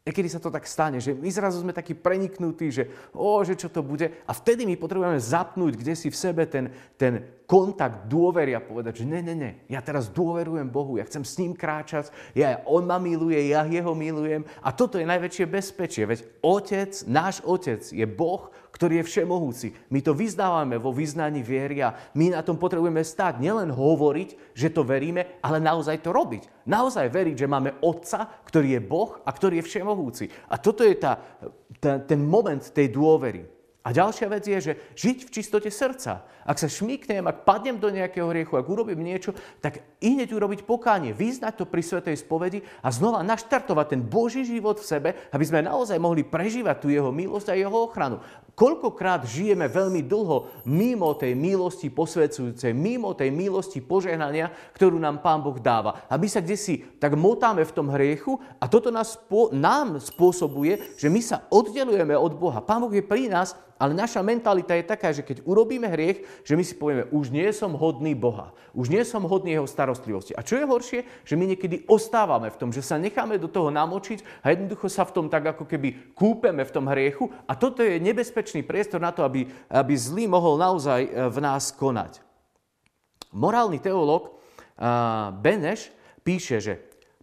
Niekedy 0.00 0.32
sa 0.32 0.40
to 0.40 0.48
tak 0.48 0.64
stane, 0.64 0.96
že 0.96 1.12
my 1.12 1.28
zrazu 1.28 1.60
sme 1.60 1.76
takí 1.76 1.92
preniknutí, 1.92 2.72
že 2.72 2.88
o, 3.12 3.44
že 3.44 3.52
čo 3.52 3.68
to 3.68 3.84
bude. 3.84 4.08
A 4.24 4.32
vtedy 4.32 4.64
my 4.64 4.80
potrebujeme 4.80 5.20
zapnúť 5.20 5.76
kde 5.76 5.92
si 5.92 6.08
v 6.08 6.16
sebe 6.16 6.48
ten, 6.48 6.72
ten 6.96 7.20
kontakt 7.44 8.08
dôvery 8.08 8.56
a 8.56 8.64
povedať, 8.64 9.04
že 9.04 9.10
ne, 9.10 9.20
ne, 9.20 9.34
ne, 9.36 9.50
ja 9.68 9.84
teraz 9.84 10.08
dôverujem 10.08 10.70
Bohu, 10.72 10.96
ja 10.96 11.04
chcem 11.04 11.26
s 11.26 11.36
ním 11.36 11.52
kráčať, 11.52 12.08
ja, 12.32 12.62
on 12.64 12.86
ma 12.86 12.96
miluje, 13.02 13.50
ja 13.50 13.66
jeho 13.66 13.90
milujem 13.90 14.46
a 14.64 14.70
toto 14.70 14.96
je 14.96 15.04
najväčšie 15.04 15.50
bezpečie, 15.50 16.06
veď 16.06 16.24
Otec, 16.46 16.94
náš 17.10 17.42
Otec 17.42 17.82
je 17.90 18.06
Boh, 18.06 18.54
ktorý 18.70 19.02
je 19.02 19.08
všemohúci. 19.10 19.74
My 19.90 20.00
to 20.00 20.14
vyznávame 20.14 20.78
vo 20.78 20.94
vyznaní 20.94 21.42
viery 21.42 21.82
a 21.82 21.94
my 22.14 22.34
na 22.34 22.40
tom 22.40 22.56
potrebujeme 22.56 23.02
stáť, 23.02 23.42
nielen 23.42 23.70
hovoriť, 23.70 24.54
že 24.54 24.70
to 24.70 24.86
veríme, 24.86 25.42
ale 25.42 25.58
naozaj 25.58 26.00
to 26.00 26.14
robiť. 26.14 26.66
Naozaj 26.66 27.06
veriť, 27.10 27.36
že 27.36 27.50
máme 27.50 27.76
Otca, 27.82 28.26
ktorý 28.46 28.78
je 28.78 28.80
Boh 28.80 29.18
a 29.22 29.30
ktorý 29.30 29.60
je 29.60 29.68
všemohúci. 29.68 30.24
A 30.48 30.56
toto 30.56 30.86
je 30.86 30.94
tá, 30.96 31.18
tá, 31.82 31.98
ten 31.98 32.22
moment 32.22 32.62
tej 32.62 32.88
dôvery. 32.94 33.60
A 33.80 33.96
ďalšia 33.96 34.28
vec 34.28 34.44
je, 34.44 34.58
že 34.60 34.72
žiť 34.92 35.18
v 35.24 35.32
čistote 35.32 35.70
srdca. 35.72 36.20
Ak 36.50 36.58
sa 36.58 36.66
šmíknem, 36.66 37.30
ak 37.30 37.46
padnem 37.46 37.78
do 37.78 37.86
nejakého 37.94 38.26
hriechu, 38.26 38.58
ak 38.58 38.66
urobím 38.66 39.06
niečo, 39.06 39.30
tak 39.62 39.86
hneď 40.02 40.34
urobiť 40.34 40.66
pokánie, 40.66 41.14
vyznať 41.14 41.62
to 41.62 41.64
pri 41.70 41.78
svetej 41.78 42.18
spovedi 42.18 42.66
a 42.82 42.90
znova 42.90 43.22
naštartovať 43.22 43.94
ten 43.94 44.02
Boží 44.02 44.42
život 44.42 44.82
v 44.82 44.88
sebe, 44.90 45.08
aby 45.30 45.44
sme 45.46 45.62
naozaj 45.62 46.02
mohli 46.02 46.26
prežívať 46.26 46.82
tú 46.82 46.90
jeho 46.90 47.14
milosť 47.14 47.54
a 47.54 47.54
jeho 47.54 47.86
ochranu. 47.86 48.18
Koľkokrát 48.58 49.30
žijeme 49.30 49.70
veľmi 49.70 50.02
dlho 50.02 50.66
mimo 50.66 51.14
tej 51.14 51.38
milosti 51.38 51.86
posvedzujúcej, 51.86 52.74
mimo 52.74 53.14
tej 53.14 53.30
milosti 53.30 53.78
požehnania, 53.78 54.50
ktorú 54.74 54.98
nám 54.98 55.22
Pán 55.22 55.46
Boh 55.46 55.54
dáva. 55.54 56.02
A 56.10 56.18
my 56.18 56.26
sa 56.26 56.42
si 56.58 56.82
tak 56.98 57.14
motáme 57.14 57.62
v 57.62 57.72
tom 57.78 57.94
hriechu 57.94 58.42
a 58.58 58.66
toto 58.66 58.90
nás, 58.90 59.14
nám 59.54 60.02
spôsobuje, 60.02 60.98
že 60.98 61.06
my 61.06 61.22
sa 61.22 61.46
oddelujeme 61.46 62.18
od 62.18 62.34
Boha. 62.34 62.58
Pán 62.58 62.82
Boh 62.82 62.90
je 62.90 63.06
pri 63.06 63.30
nás 63.30 63.54
ale 63.80 63.96
naša 63.96 64.20
mentalita 64.20 64.76
je 64.76 64.84
taká, 64.84 65.08
že 65.08 65.24
keď 65.24 65.40
urobíme 65.48 65.88
hriech, 65.88 66.39
že 66.44 66.56
my 66.56 66.64
si 66.64 66.74
povieme, 66.76 67.08
už 67.12 67.32
nie 67.32 67.48
som 67.50 67.76
hodný 67.76 68.16
Boha, 68.16 68.52
už 68.76 68.88
nie 68.88 69.02
som 69.06 69.24
hodný 69.24 69.56
Jeho 69.56 69.68
starostlivosti. 69.68 70.36
A 70.36 70.44
čo 70.44 70.60
je 70.60 70.68
horšie, 70.68 71.00
že 71.24 71.34
my 71.34 71.54
niekedy 71.54 71.84
ostávame 71.86 72.48
v 72.48 72.58
tom, 72.60 72.70
že 72.70 72.84
sa 72.84 73.00
necháme 73.00 73.40
do 73.40 73.48
toho 73.48 73.72
namočiť 73.72 74.44
a 74.44 74.52
jednoducho 74.52 74.86
sa 74.88 75.06
v 75.06 75.14
tom 75.14 75.26
tak 75.26 75.56
ako 75.56 75.64
keby 75.66 76.14
kúpeme 76.16 76.64
v 76.66 76.74
tom 76.74 76.86
hriechu 76.88 77.28
a 77.48 77.56
toto 77.56 77.80
je 77.80 78.00
nebezpečný 78.02 78.64
priestor 78.64 79.02
na 79.02 79.10
to, 79.10 79.24
aby, 79.24 79.48
aby 79.70 79.94
zlý 79.96 80.26
mohol 80.26 80.56
naozaj 80.56 81.00
e, 81.06 81.10
v 81.28 81.38
nás 81.38 81.72
konať. 81.74 82.22
Morálny 83.30 83.78
teológ 83.78 84.40
Beneš 85.38 85.92
píše, 86.24 86.58
že 86.58 86.74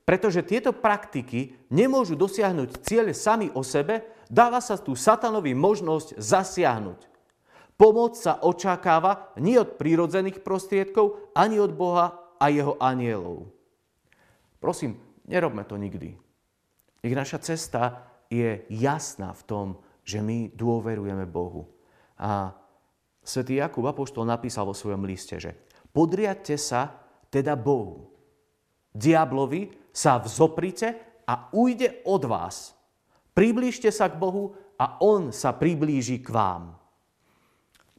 pretože 0.07 0.39
tieto 0.39 0.71
praktiky 0.71 1.67
nemôžu 1.67 2.15
dosiahnuť 2.15 2.79
cieľ 2.79 3.11
sami 3.11 3.51
o 3.51 3.59
sebe, 3.59 4.07
dáva 4.31 4.63
sa 4.63 4.79
tu 4.79 4.95
satanovi 4.95 5.51
možnosť 5.51 6.15
zasiahnuť. 6.15 7.16
Pomoc 7.77 8.17
sa 8.17 8.41
očakáva 8.41 9.37
nie 9.37 9.53
od 9.61 9.77
prírodzených 9.77 10.41
prostriedkov, 10.41 11.31
ani 11.37 11.61
od 11.61 11.77
Boha 11.77 12.33
a 12.41 12.49
jeho 12.49 12.73
anielov. 12.81 13.45
Prosím, 14.57 14.97
nerobme 15.29 15.61
to 15.61 15.77
nikdy. 15.77 16.17
Nech 17.05 17.13
naša 17.13 17.37
cesta 17.37 18.09
je 18.33 18.65
jasná 18.73 19.29
v 19.31 19.45
tom, 19.45 19.67
že 20.01 20.25
my 20.25 20.49
dôverujeme 20.57 21.29
Bohu. 21.29 21.69
A 22.17 22.49
svätý 23.21 23.61
Jakub 23.61 23.85
Apoštol 23.85 24.25
napísal 24.25 24.65
vo 24.65 24.73
svojom 24.73 25.05
liste, 25.05 25.37
že 25.37 25.53
podriadte 25.93 26.57
sa 26.57 26.97
teda 27.29 27.53
Bohu. 27.53 28.09
Diablovi 28.89 29.69
sa 29.93 30.17
vzoprite 30.17 31.21
a 31.29 31.53
ujde 31.53 32.01
od 32.09 32.25
vás. 32.25 32.73
Priblížte 33.37 33.93
sa 33.93 34.09
k 34.09 34.17
Bohu 34.17 34.57
a 34.81 34.97
On 35.05 35.29
sa 35.29 35.53
priblíži 35.53 36.25
k 36.25 36.33
vám. 36.33 36.86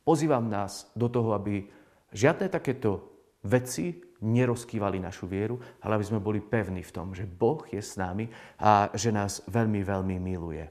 Pozývam 0.08 0.48
nás 0.48 0.88
do 0.96 1.12
toho, 1.12 1.36
aby 1.36 1.68
žiadne 2.16 2.48
takéto 2.48 3.12
veci 3.44 3.92
nerozkývali 4.24 4.96
našu 4.96 5.28
vieru, 5.28 5.60
ale 5.84 6.00
aby 6.00 6.04
sme 6.08 6.24
boli 6.24 6.40
pevní 6.40 6.80
v 6.80 6.94
tom, 6.96 7.12
že 7.12 7.28
Boh 7.28 7.60
je 7.68 7.76
s 7.76 8.00
nami 8.00 8.24
a 8.56 8.88
že 8.96 9.12
nás 9.12 9.44
veľmi, 9.44 9.84
veľmi 9.84 10.16
miluje. 10.16 10.64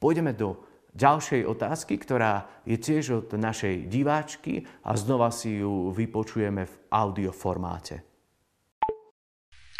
Pôjdeme 0.00 0.32
do 0.32 0.56
ďalšej 0.96 1.44
otázky, 1.44 2.00
ktorá 2.00 2.64
je 2.64 2.80
tiež 2.80 3.28
od 3.28 3.28
našej 3.36 3.92
diváčky 3.92 4.64
a 4.88 4.96
znova 4.96 5.28
si 5.28 5.60
ju 5.60 5.92
vypočujeme 5.92 6.64
v 6.64 6.74
audioformáte. 6.88 8.00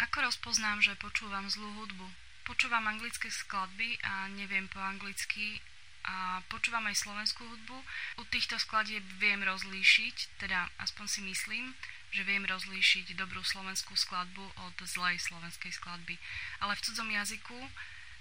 Ako 0.05 0.21
rozpoznám, 0.21 0.85
že 0.85 0.93
počúvam 1.01 1.49
zlú 1.49 1.65
hudbu? 1.81 2.27
počúvam 2.47 2.87
anglické 2.87 3.27
skladby 3.27 3.99
a 4.07 4.31
neviem 4.31 4.71
po 4.71 4.79
anglicky 4.79 5.59
a 6.07 6.39
počúvam 6.47 6.87
aj 6.87 7.03
slovenskú 7.03 7.43
hudbu. 7.43 7.77
U 8.17 8.23
týchto 8.31 8.55
skladieb 8.55 9.03
viem 9.19 9.43
rozlíšiť, 9.43 10.39
teda 10.39 10.71
aspoň 10.79 11.05
si 11.11 11.21
myslím, 11.27 11.75
že 12.15 12.23
viem 12.23 12.47
rozlíšiť 12.47 13.19
dobrú 13.19 13.43
slovenskú 13.43 13.93
skladbu 13.99 14.45
od 14.63 14.75
zlej 14.87 15.19
slovenskej 15.19 15.75
skladby. 15.75 16.15
Ale 16.63 16.79
v 16.79 16.83
cudzom 16.87 17.11
jazyku 17.11 17.59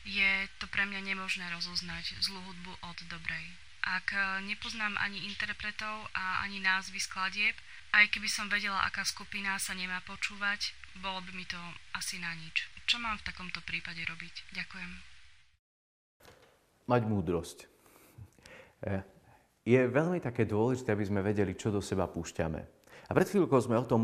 je 0.02 0.50
to 0.58 0.66
pre 0.66 0.82
mňa 0.82 1.14
nemožné 1.14 1.46
rozoznať 1.54 2.18
zlú 2.18 2.42
hudbu 2.42 2.74
od 2.82 2.98
dobrej. 3.06 3.46
Ak 3.86 4.10
nepoznám 4.42 4.98
ani 4.98 5.30
interpretov 5.30 6.10
a 6.10 6.42
ani 6.42 6.58
názvy 6.58 6.98
skladieb, 6.98 7.54
aj 7.94 8.10
keby 8.10 8.26
som 8.26 8.50
vedela, 8.50 8.82
aká 8.82 9.06
skupina 9.06 9.54
sa 9.62 9.78
nemá 9.78 10.02
počúvať, 10.02 10.74
bolo 10.98 11.22
by 11.22 11.30
mi 11.38 11.46
to 11.46 11.58
asi 11.94 12.18
na 12.18 12.34
nič. 12.34 12.66
Čo 12.90 12.98
mám 12.98 13.14
v 13.22 13.26
takomto 13.30 13.62
prípade 13.62 14.02
robiť? 14.02 14.50
Ďakujem. 14.58 14.90
Mať 16.86 17.02
múdrosť. 17.06 17.75
E, 18.86 19.02
je 19.66 19.80
veľmi 19.82 20.22
také 20.22 20.46
dôležité, 20.46 20.94
aby 20.94 21.02
sme 21.02 21.26
vedeli, 21.26 21.58
čo 21.58 21.74
do 21.74 21.82
seba 21.82 22.06
púšťame. 22.06 22.76
A 23.06 23.14
pred 23.14 23.26
chvíľkou 23.26 23.58
sme 23.58 23.78
o 23.78 23.86
tom 23.86 24.02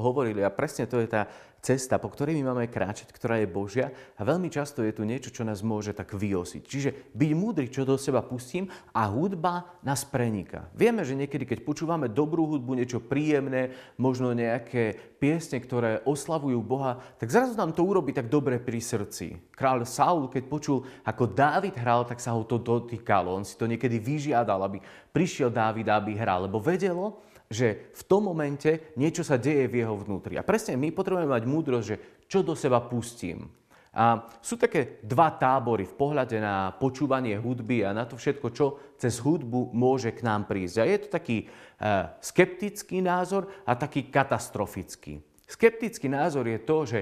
hovorili 0.00 0.44
a 0.44 0.52
presne 0.52 0.84
to 0.88 1.00
je 1.00 1.08
tá 1.08 1.28
cesta, 1.62 2.02
po 2.02 2.10
ktorej 2.10 2.34
my 2.42 2.50
máme 2.50 2.66
kráčať, 2.66 3.14
ktorá 3.14 3.38
je 3.38 3.46
Božia 3.46 3.94
a 4.18 4.26
veľmi 4.26 4.50
často 4.50 4.82
je 4.82 4.90
tu 4.90 5.06
niečo, 5.06 5.30
čo 5.30 5.46
nás 5.46 5.62
môže 5.62 5.94
tak 5.94 6.10
vyosiť. 6.10 6.62
Čiže 6.66 6.90
byť 7.14 7.30
múdry, 7.38 7.70
čo 7.70 7.86
do 7.86 7.94
seba 7.94 8.18
pustím 8.18 8.66
a 8.90 9.06
hudba 9.06 9.78
nás 9.86 10.02
preniká. 10.02 10.66
Vieme, 10.74 11.06
že 11.06 11.14
niekedy, 11.14 11.46
keď 11.46 11.62
počúvame 11.62 12.10
dobrú 12.10 12.50
hudbu, 12.50 12.74
niečo 12.74 12.98
príjemné, 12.98 13.70
možno 13.94 14.34
nejaké 14.34 15.14
piesne, 15.22 15.62
ktoré 15.62 16.02
oslavujú 16.02 16.58
Boha, 16.58 16.98
tak 17.22 17.30
zrazu 17.30 17.54
nám 17.54 17.70
to 17.70 17.86
urobí 17.86 18.10
tak 18.10 18.26
dobre 18.26 18.58
pri 18.58 18.82
srdci. 18.82 19.54
Král 19.54 19.86
Saul, 19.86 20.26
keď 20.26 20.42
počul, 20.50 20.82
ako 21.06 21.30
Dávid 21.30 21.78
hral, 21.78 22.02
tak 22.02 22.18
sa 22.18 22.34
ho 22.34 22.42
to 22.42 22.58
dotýkalo. 22.58 23.38
On 23.38 23.46
si 23.46 23.54
to 23.54 23.70
niekedy 23.70 24.02
vyžiadal, 24.02 24.66
aby 24.66 24.82
prišiel 25.14 25.54
Dávid, 25.54 25.86
aby 25.86 26.18
hral, 26.18 26.50
lebo 26.50 26.58
vedelo, 26.58 27.22
že 27.52 27.92
v 27.92 28.02
tom 28.08 28.32
momente 28.32 28.96
niečo 28.96 29.20
sa 29.20 29.36
deje 29.36 29.68
v 29.68 29.84
jeho 29.84 29.92
vnútri. 29.92 30.40
A 30.40 30.42
presne 30.42 30.74
my 30.80 30.88
potrebujeme 30.88 31.28
mať 31.28 31.44
múdrosť, 31.52 31.86
že 31.86 31.96
čo 32.24 32.40
do 32.40 32.56
seba 32.56 32.80
pustím. 32.80 33.52
A 33.92 34.24
sú 34.40 34.56
také 34.56 35.04
dva 35.04 35.28
tábory 35.36 35.84
v 35.84 35.92
pohľade 35.92 36.40
na 36.40 36.72
počúvanie 36.72 37.36
hudby 37.36 37.84
a 37.84 37.92
na 37.92 38.08
to 38.08 38.16
všetko, 38.16 38.48
čo 38.56 38.96
cez 38.96 39.20
hudbu 39.20 39.76
môže 39.76 40.16
k 40.16 40.24
nám 40.24 40.48
prísť. 40.48 40.76
A 40.80 40.88
je 40.88 40.96
to 40.96 41.08
taký 41.12 41.44
uh, 41.44 42.16
skeptický 42.24 43.04
názor 43.04 43.52
a 43.68 43.76
taký 43.76 44.08
katastrofický. 44.08 45.20
Skeptický 45.44 46.08
názor 46.08 46.48
je 46.48 46.58
to, 46.64 46.76
že 46.88 46.98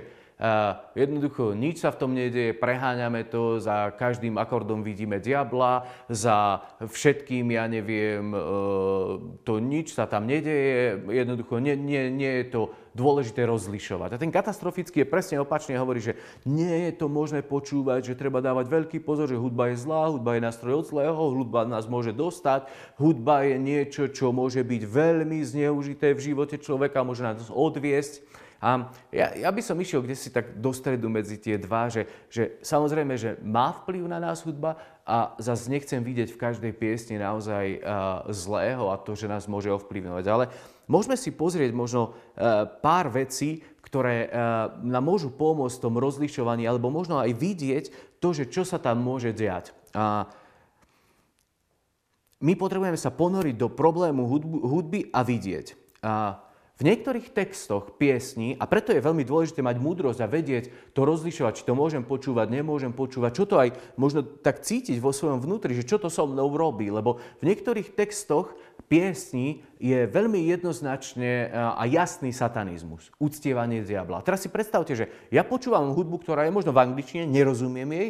jednoducho 0.97 1.53
nič 1.53 1.85
sa 1.85 1.93
v 1.93 2.01
tom 2.01 2.17
nedieje, 2.17 2.57
preháňame 2.57 3.29
to, 3.29 3.61
za 3.61 3.93
každým 3.93 4.41
akordom 4.41 4.81
vidíme 4.81 5.21
diabla, 5.21 5.85
za 6.09 6.65
všetkým, 6.81 7.53
ja 7.53 7.69
neviem, 7.69 8.33
e, 8.33 8.39
to 9.45 9.61
nič 9.61 9.93
sa 9.93 10.09
tam 10.09 10.25
nedieje, 10.25 11.05
jednoducho 11.13 11.61
nie, 11.61 11.77
nie, 11.77 12.09
nie 12.09 12.33
je 12.41 12.47
to 12.57 12.63
dôležité 12.97 13.47
rozlišovať. 13.47 14.17
A 14.17 14.21
ten 14.21 14.33
katastrofický 14.35 15.05
je 15.05 15.13
presne 15.13 15.37
opačne, 15.39 15.79
hovorí, 15.79 16.03
že 16.03 16.19
nie 16.43 16.91
je 16.91 16.93
to 16.97 17.07
možné 17.07 17.45
počúvať, 17.45 18.11
že 18.11 18.19
treba 18.19 18.43
dávať 18.43 18.67
veľký 18.67 18.99
pozor, 19.05 19.31
že 19.31 19.39
hudba 19.39 19.71
je 19.71 19.79
zlá, 19.79 20.11
hudba 20.11 20.35
je 20.35 20.47
nástroj 20.49 20.83
od 20.83 20.87
zlého, 20.89 21.23
hudba 21.37 21.69
nás 21.69 21.87
môže 21.87 22.11
dostať, 22.11 22.67
hudba 22.99 23.47
je 23.47 23.57
niečo, 23.61 24.03
čo 24.11 24.35
môže 24.35 24.65
byť 24.65 24.83
veľmi 24.89 25.39
zneužité 25.45 26.17
v 26.17 26.33
živote 26.33 26.57
človeka, 26.59 27.07
môže 27.07 27.23
nás 27.23 27.47
odviesť. 27.53 28.49
A 28.61 28.93
ja, 29.09 29.33
ja 29.33 29.49
by 29.49 29.63
som 29.65 29.81
išiel 29.81 30.05
kde 30.05 30.13
si 30.13 30.29
tak 30.29 30.61
do 30.61 30.69
stredu 30.77 31.09
medzi 31.09 31.41
tie 31.41 31.57
dva, 31.57 31.89
že, 31.89 32.05
že 32.29 32.61
samozrejme, 32.61 33.17
že 33.17 33.41
má 33.41 33.73
vplyv 33.73 34.05
na 34.05 34.21
nás 34.21 34.45
hudba 34.45 34.77
a 35.09 35.33
zase 35.41 35.73
nechcem 35.73 36.05
vidieť 36.05 36.29
v 36.29 36.41
každej 36.41 36.73
piesni 36.77 37.17
naozaj 37.17 37.81
uh, 37.81 38.29
zlého 38.29 38.93
a 38.93 39.01
to, 39.01 39.17
že 39.17 39.33
nás 39.33 39.49
môže 39.49 39.73
ovplyvňovať. 39.73 40.25
Ale 40.29 40.53
môžeme 40.85 41.17
si 41.17 41.33
pozrieť 41.33 41.73
možno 41.73 42.13
uh, 42.13 42.69
pár 42.69 43.09
vecí, 43.09 43.65
ktoré 43.81 44.29
uh, 44.29 44.77
nám 44.85 45.09
môžu 45.09 45.33
pomôcť 45.33 45.81
v 45.81 45.85
tom 45.89 45.97
rozlišovaní, 45.97 46.69
alebo 46.69 46.93
možno 46.93 47.17
aj 47.17 47.33
vidieť 47.33 47.85
to, 48.21 48.37
že 48.37 48.53
čo 48.53 48.69
sa 48.69 48.77
tam 48.77 49.01
môže 49.01 49.33
diať. 49.33 49.73
A 49.97 50.29
my 52.45 52.53
potrebujeme 52.61 52.97
sa 53.01 53.09
ponoriť 53.09 53.57
do 53.57 53.73
problému 53.73 54.29
hudby 54.69 55.09
a 55.13 55.25
vidieť. 55.25 55.67
A 56.05 56.45
v 56.81 56.89
niektorých 56.89 57.37
textoch 57.37 58.01
piesní, 58.01 58.57
a 58.57 58.65
preto 58.65 58.97
je 58.97 59.05
veľmi 59.05 59.21
dôležité 59.21 59.61
mať 59.61 59.77
múdrosť 59.77 60.25
a 60.25 60.33
vedieť 60.33 60.97
to 60.97 61.05
rozlišovať, 61.05 61.53
či 61.61 61.67
to 61.69 61.77
môžem 61.77 62.01
počúvať, 62.01 62.49
nemôžem 62.49 62.97
počúvať, 62.97 63.37
čo 63.37 63.45
to 63.45 63.61
aj 63.61 63.77
možno 64.01 64.25
tak 64.25 64.65
cítiť 64.65 64.97
vo 64.97 65.13
svojom 65.13 65.45
vnútri, 65.45 65.77
že 65.77 65.85
čo 65.85 66.01
to 66.01 66.09
so 66.09 66.25
mnou 66.25 66.49
robí. 66.57 66.89
Lebo 66.89 67.21
v 67.45 67.53
niektorých 67.53 67.93
textoch 67.93 68.57
piesní 68.89 69.61
je 69.77 70.09
veľmi 70.09 70.41
jednoznačne 70.49 71.53
a 71.53 71.85
jasný 71.85 72.33
satanizmus, 72.33 73.13
uctievanie 73.21 73.85
diabla. 73.85 74.25
Teraz 74.25 74.41
si 74.41 74.49
predstavte, 74.49 74.97
že 74.97 75.13
ja 75.29 75.45
počúvam 75.45 75.93
hudbu, 75.93 76.25
ktorá 76.25 76.49
je 76.49 76.57
možno 76.57 76.73
v 76.73 76.81
angličtine, 76.81 77.29
nerozumiem 77.29 77.93
jej, 77.93 78.09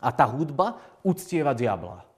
a 0.00 0.08
tá 0.08 0.24
hudba 0.24 0.80
uctieva 1.04 1.52
diabla. 1.52 2.13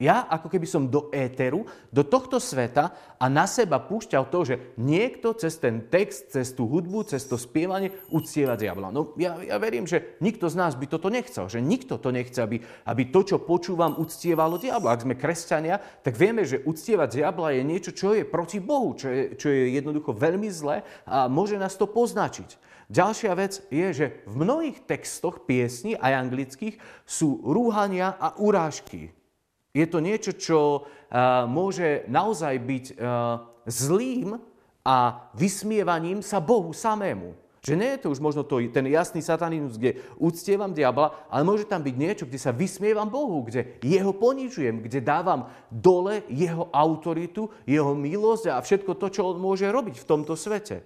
Ja 0.00 0.24
ako 0.24 0.48
keby 0.48 0.64
som 0.64 0.88
do 0.88 1.12
éteru, 1.12 1.68
do 1.92 2.00
tohto 2.00 2.40
sveta 2.40 2.96
a 3.20 3.28
na 3.28 3.44
seba 3.44 3.76
púšťal 3.76 4.32
to, 4.32 4.48
že 4.48 4.56
niekto 4.80 5.36
cez 5.36 5.60
ten 5.60 5.92
text, 5.92 6.32
cez 6.32 6.56
tú 6.56 6.64
hudbu, 6.64 7.04
cez 7.04 7.20
to 7.28 7.36
spievanie 7.36 7.92
uctieva 8.08 8.56
diabla. 8.56 8.88
No 8.88 9.12
ja, 9.20 9.36
ja 9.44 9.60
verím, 9.60 9.84
že 9.84 10.16
nikto 10.24 10.48
z 10.48 10.56
nás 10.56 10.72
by 10.72 10.88
toto 10.88 11.12
nechcel, 11.12 11.52
že 11.52 11.60
nikto 11.60 12.00
to 12.00 12.08
nechce, 12.16 12.40
aby, 12.40 12.64
aby 12.88 13.02
to, 13.12 13.20
čo 13.28 13.44
počúvam, 13.44 14.00
uctievalo 14.00 14.56
diabla. 14.56 14.96
Ak 14.96 15.04
sme 15.04 15.20
kresťania, 15.20 15.76
tak 16.00 16.16
vieme, 16.16 16.48
že 16.48 16.64
uctievať 16.64 17.20
diabla 17.20 17.52
je 17.52 17.62
niečo, 17.68 17.92
čo 17.92 18.16
je 18.16 18.24
proti 18.24 18.56
Bohu, 18.56 18.96
čo 18.96 19.12
je, 19.12 19.36
čo 19.36 19.52
je 19.52 19.76
jednoducho 19.76 20.16
veľmi 20.16 20.48
zlé 20.48 20.80
a 21.04 21.28
môže 21.28 21.60
nás 21.60 21.76
to 21.76 21.84
poznačiť. 21.84 22.56
Ďalšia 22.88 23.32
vec 23.36 23.60
je, 23.68 23.86
že 23.92 24.06
v 24.24 24.34
mnohých 24.48 24.82
textoch 24.88 25.44
piesní, 25.44 25.92
aj 25.94 26.26
anglických, 26.26 26.80
sú 27.04 27.38
rúhania 27.44 28.16
a 28.16 28.34
urážky. 28.40 29.14
Je 29.70 29.86
to 29.86 30.02
niečo, 30.02 30.34
čo 30.34 30.58
uh, 30.82 31.46
môže 31.46 32.02
naozaj 32.10 32.54
byť 32.58 32.84
uh, 32.98 33.46
zlým 33.70 34.38
a 34.82 35.28
vysmievaním 35.38 36.24
sa 36.24 36.42
Bohu 36.42 36.74
samému. 36.74 37.38
Že 37.60 37.76
nie 37.76 37.90
je 37.92 38.00
to 38.00 38.08
už 38.08 38.24
možno 38.24 38.40
to, 38.40 38.56
ten 38.72 38.88
jasný 38.88 39.20
satanizmus, 39.20 39.76
kde 39.76 40.00
uctievam 40.16 40.72
diabla, 40.72 41.12
ale 41.28 41.44
môže 41.44 41.68
tam 41.68 41.84
byť 41.84 41.92
niečo, 41.92 42.24
kde 42.24 42.40
sa 42.40 42.56
vysmievam 42.56 43.04
Bohu, 43.04 43.44
kde 43.44 43.76
jeho 43.84 44.16
ponižujem, 44.16 44.80
kde 44.80 45.04
dávam 45.04 45.52
dole 45.68 46.24
jeho 46.32 46.72
autoritu, 46.72 47.52
jeho 47.68 47.92
milosť 47.92 48.56
a 48.56 48.64
všetko 48.64 48.96
to, 48.96 49.06
čo 49.12 49.22
on 49.28 49.36
môže 49.36 49.68
robiť 49.68 50.00
v 50.00 50.08
tomto 50.08 50.40
svete. 50.40 50.80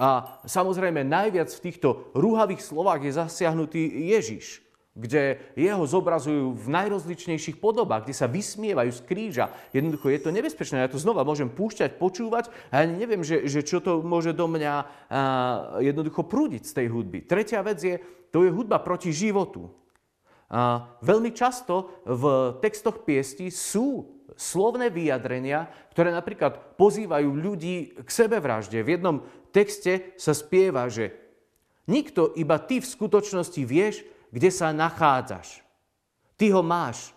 A 0.00 0.40
samozrejme 0.48 1.04
najviac 1.04 1.52
v 1.52 1.64
týchto 1.70 2.10
rúhavých 2.16 2.64
slovách 2.64 3.04
je 3.04 3.20
zasiahnutý 3.20 3.84
Ježiš 4.16 4.63
kde 4.94 5.42
jeho 5.58 5.82
zobrazujú 5.82 6.54
v 6.54 6.66
najrozličnejších 6.70 7.58
podobách, 7.58 8.06
kde 8.06 8.14
sa 8.14 8.30
vysmievajú 8.30 8.94
z 8.94 9.00
kríža. 9.02 9.46
Jednoducho 9.74 10.06
je 10.06 10.22
to 10.22 10.30
nebezpečné. 10.30 10.86
Ja 10.86 10.90
to 10.90 11.02
znova 11.02 11.26
môžem 11.26 11.50
púšťať, 11.50 11.98
počúvať 11.98 12.54
a 12.70 12.82
ja 12.82 12.84
neviem, 12.86 13.26
že, 13.26 13.50
že 13.50 13.66
čo 13.66 13.82
to 13.82 14.06
môže 14.06 14.30
do 14.30 14.46
mňa 14.46 14.74
a, 14.74 14.84
jednoducho 15.82 16.22
prúdiť 16.22 16.62
z 16.62 16.72
tej 16.78 16.86
hudby. 16.94 17.26
Tretia 17.26 17.66
vec 17.66 17.82
je, 17.82 17.98
to 18.30 18.46
je 18.46 18.54
hudba 18.54 18.78
proti 18.78 19.10
životu. 19.10 19.66
A 20.46 20.86
veľmi 21.02 21.34
často 21.34 21.98
v 22.06 22.54
textoch 22.62 23.02
piesti 23.02 23.50
sú 23.50 24.14
slovné 24.38 24.94
vyjadrenia, 24.94 25.66
ktoré 25.90 26.14
napríklad 26.14 26.78
pozývajú 26.78 27.34
ľudí 27.34 27.98
k 27.98 28.08
sebevražde. 28.08 28.78
V 28.86 28.94
jednom 28.94 29.16
texte 29.50 30.14
sa 30.14 30.30
spieva, 30.30 30.86
že 30.86 31.14
nikto, 31.90 32.30
iba 32.38 32.62
ty 32.62 32.78
v 32.78 32.86
skutočnosti 32.86 33.62
vieš, 33.66 34.06
kde 34.34 34.50
sa 34.50 34.74
nachádzaš. 34.74 35.62
Ty 36.34 36.50
ho 36.58 36.62
máš. 36.66 37.14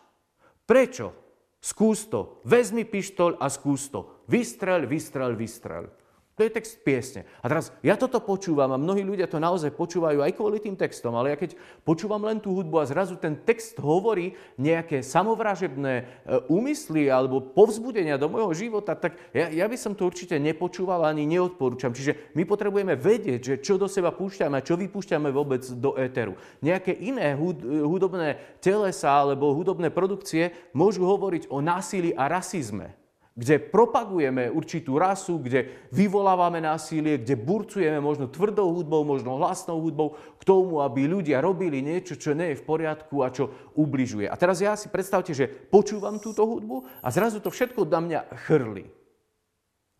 Prečo? 0.69 1.17
Skús 1.57 2.05
to. 2.05 2.45
Vezmi 2.45 2.85
pištol 2.85 3.41
a 3.41 3.49
skús 3.49 3.89
to. 3.89 4.21
Vystrel, 4.29 4.85
vystrel, 4.85 5.33
vystrel. 5.33 5.89
To 6.37 6.45
je 6.45 6.53
text 6.53 6.85
piesne. 6.85 7.25
A 7.41 7.49
teraz 7.49 7.73
ja 7.81 7.97
toto 7.97 8.21
počúvam 8.21 8.69
a 8.69 8.77
mnohí 8.77 9.01
ľudia 9.01 9.25
to 9.25 9.41
naozaj 9.41 9.73
počúvajú 9.73 10.21
aj 10.21 10.37
kvôli 10.37 10.61
tým 10.61 10.77
textom, 10.77 11.17
ale 11.17 11.33
ja 11.33 11.37
keď 11.41 11.57
počúvam 11.81 12.21
len 12.21 12.37
tú 12.37 12.53
hudbu 12.53 12.77
a 12.77 12.85
zrazu 12.85 13.17
ten 13.17 13.41
text 13.41 13.81
hovorí 13.81 14.37
nejaké 14.53 15.01
samovražebné 15.01 15.93
e, 15.97 16.03
úmysly 16.45 17.09
alebo 17.09 17.41
povzbudenia 17.41 18.21
do 18.21 18.29
môjho 18.29 18.53
života, 18.53 18.93
tak 18.93 19.17
ja, 19.33 19.49
ja 19.49 19.65
by 19.65 19.77
som 19.81 19.97
to 19.97 20.05
určite 20.05 20.37
nepočúval 20.37 21.09
ani 21.09 21.25
neodporúčam. 21.25 21.89
Čiže 21.89 22.37
my 22.37 22.45
potrebujeme 22.45 22.93
vedieť, 22.93 23.41
že 23.41 23.55
čo 23.57 23.81
do 23.81 23.89
seba 23.89 24.13
púšťame 24.13 24.61
a 24.61 24.65
čo 24.65 24.77
vypúšťame 24.77 25.33
vôbec 25.33 25.65
do 25.81 25.97
éteru. 25.97 26.37
Nejaké 26.61 26.93
iné 27.01 27.33
hud, 27.33 27.65
hudobné 27.65 28.37
telesa 28.61 29.09
alebo 29.09 29.57
hudobné 29.57 29.89
produkcie 29.89 30.53
môžu 30.69 31.01
hovoriť 31.01 31.49
o 31.49 31.65
násilí 31.65 32.13
a 32.13 32.29
rasizme 32.29 33.06
kde 33.37 33.61
propagujeme 33.61 34.49
určitú 34.49 34.97
rasu, 34.97 35.37
kde 35.37 35.87
vyvolávame 35.93 36.57
násilie, 36.57 37.21
kde 37.21 37.37
burcujeme 37.37 38.01
možno 38.01 38.25
tvrdou 38.25 38.73
hudbou, 38.73 39.05
možno 39.05 39.37
hlasnou 39.37 39.77
hudbou 39.77 40.17
k 40.41 40.43
tomu, 40.43 40.81
aby 40.81 41.05
ľudia 41.05 41.37
robili 41.37 41.85
niečo, 41.85 42.17
čo 42.17 42.33
nie 42.33 42.51
je 42.51 42.59
v 42.59 42.65
poriadku 42.65 43.21
a 43.21 43.29
čo 43.29 43.53
ubližuje. 43.77 44.25
A 44.25 44.33
teraz 44.33 44.57
ja 44.57 44.73
si 44.73 44.89
predstavte, 44.89 45.37
že 45.37 45.45
počúvam 45.47 46.17
túto 46.17 46.49
hudbu 46.49 46.89
a 47.05 47.07
zrazu 47.13 47.37
to 47.37 47.53
všetko 47.53 47.85
na 47.85 48.01
mňa 48.01 48.19
chrli. 48.49 48.89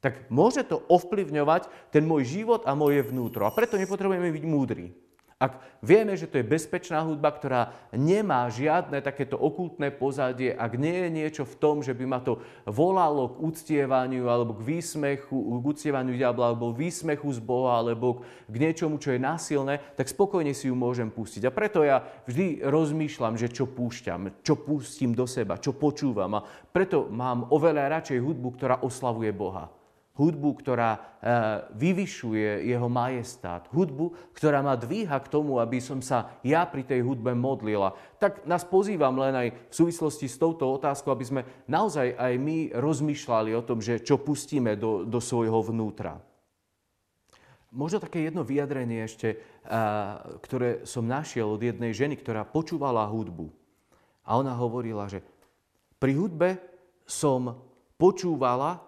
Tak 0.02 0.34
môže 0.34 0.65
to 0.65 0.82
ovplyvňovať 0.89 1.93
ten 1.93 2.06
môj 2.10 2.26
život 2.26 2.65
a 2.65 2.73
moje 2.73 3.06
vnútro. 3.06 3.45
A 3.45 3.54
preto 3.54 3.78
nepotrebujeme 3.78 4.34
byť 4.34 4.45
múdri. 4.50 4.93
Ak 5.38 5.62
vieme, 5.86 6.17
že 6.17 6.26
to 6.26 6.41
je 6.41 6.50
bezpečná 6.50 7.06
hudba, 7.06 7.30
ktorá 7.30 7.69
nemá 7.93 8.50
žiadne 8.50 9.06
takéto 9.06 9.38
okultné 9.38 9.93
pozadie, 9.93 10.50
ak 10.50 10.82
nie 10.82 11.06
je 11.06 11.10
niečo 11.13 11.43
v 11.45 11.56
tom, 11.62 11.86
že 11.86 11.93
by 11.93 12.10
ma 12.10 12.17
to 12.26 12.41
volalo 12.65 13.30
k 13.30 13.45
uctievaniu 13.45 14.34
alebo 14.34 14.58
k 14.58 14.65
výsmechu, 14.65 15.38
k 15.38 15.65
uctievaniu 15.69 16.17
diabla 16.17 16.50
alebo 16.50 16.73
výsmechu 16.73 17.30
z 17.30 17.38
Boha 17.38 17.86
alebo 17.86 18.26
k 18.50 18.56
niečomu, 18.58 18.97
čo 18.97 19.13
je 19.13 19.21
násilné, 19.21 19.78
tak 19.93 20.10
spokojne 20.10 20.58
si 20.58 20.73
ju 20.73 20.76
môžem 20.76 21.13
pustiť. 21.13 21.45
A 21.45 21.54
preto 21.54 21.86
ja 21.86 22.02
vždy 22.26 22.65
rozmýšľam, 22.65 23.38
že 23.38 23.54
čo 23.54 23.69
púšťam, 23.69 24.41
čo 24.41 24.58
pustím 24.58 25.13
do 25.13 25.30
seba, 25.30 25.62
čo 25.62 25.78
počúvam. 25.78 26.41
A 26.41 26.45
preto 26.73 27.13
mám 27.13 27.45
oveľa 27.54 28.02
radšej 28.02 28.26
hudbu, 28.26 28.58
ktorá 28.58 28.82
oslavuje 28.82 29.30
Boha. 29.38 29.77
Hudbu, 30.17 30.49
ktorá 30.58 30.97
e, 30.97 30.99
vyvyšuje 31.77 32.65
jeho 32.65 32.89
majestát, 32.89 33.69
hudbu, 33.69 34.34
ktorá 34.34 34.65
ma 34.65 34.73
dvíha 34.73 35.21
k 35.21 35.32
tomu, 35.32 35.62
aby 35.62 35.77
som 35.77 36.01
sa 36.01 36.41
ja 36.41 36.65
pri 36.65 36.82
tej 36.82 37.06
hudbe 37.06 37.38
modlila. 37.38 37.93
Tak 38.17 38.49
nás 38.49 38.65
pozývam 38.65 39.13
len 39.21 39.38
aj 39.38 39.47
v 39.69 39.73
súvislosti 39.73 40.25
s 40.25 40.41
touto 40.41 40.65
otázkou, 40.73 41.13
aby 41.13 41.25
sme 41.25 41.41
naozaj 41.69 42.17
aj 42.17 42.34
my 42.41 42.58
rozmýšľali 42.73 43.53
o 43.53 43.62
tom, 43.62 43.77
že 43.77 44.01
čo 44.01 44.17
pustíme 44.17 44.73
do, 44.73 45.06
do 45.06 45.21
svojho 45.21 45.62
vnútra. 45.62 46.17
Možno 47.77 48.01
také 48.01 48.25
jedno 48.25 48.41
vyjadrenie 48.47 49.06
ešte, 49.06 49.38
ktoré 50.41 50.88
som 50.88 51.03
našiel 51.03 51.51
od 51.51 51.62
jednej 51.62 51.91
ženy, 51.91 52.15
ktorá 52.15 52.47
počúvala 52.47 53.03
hudbu. 53.06 53.51
A 54.23 54.39
ona 54.39 54.56
hovorila, 54.56 55.12
že 55.12 55.19
pri 55.99 56.15
hudbe 56.15 56.49
som 57.03 57.60
počúvala 57.99 58.87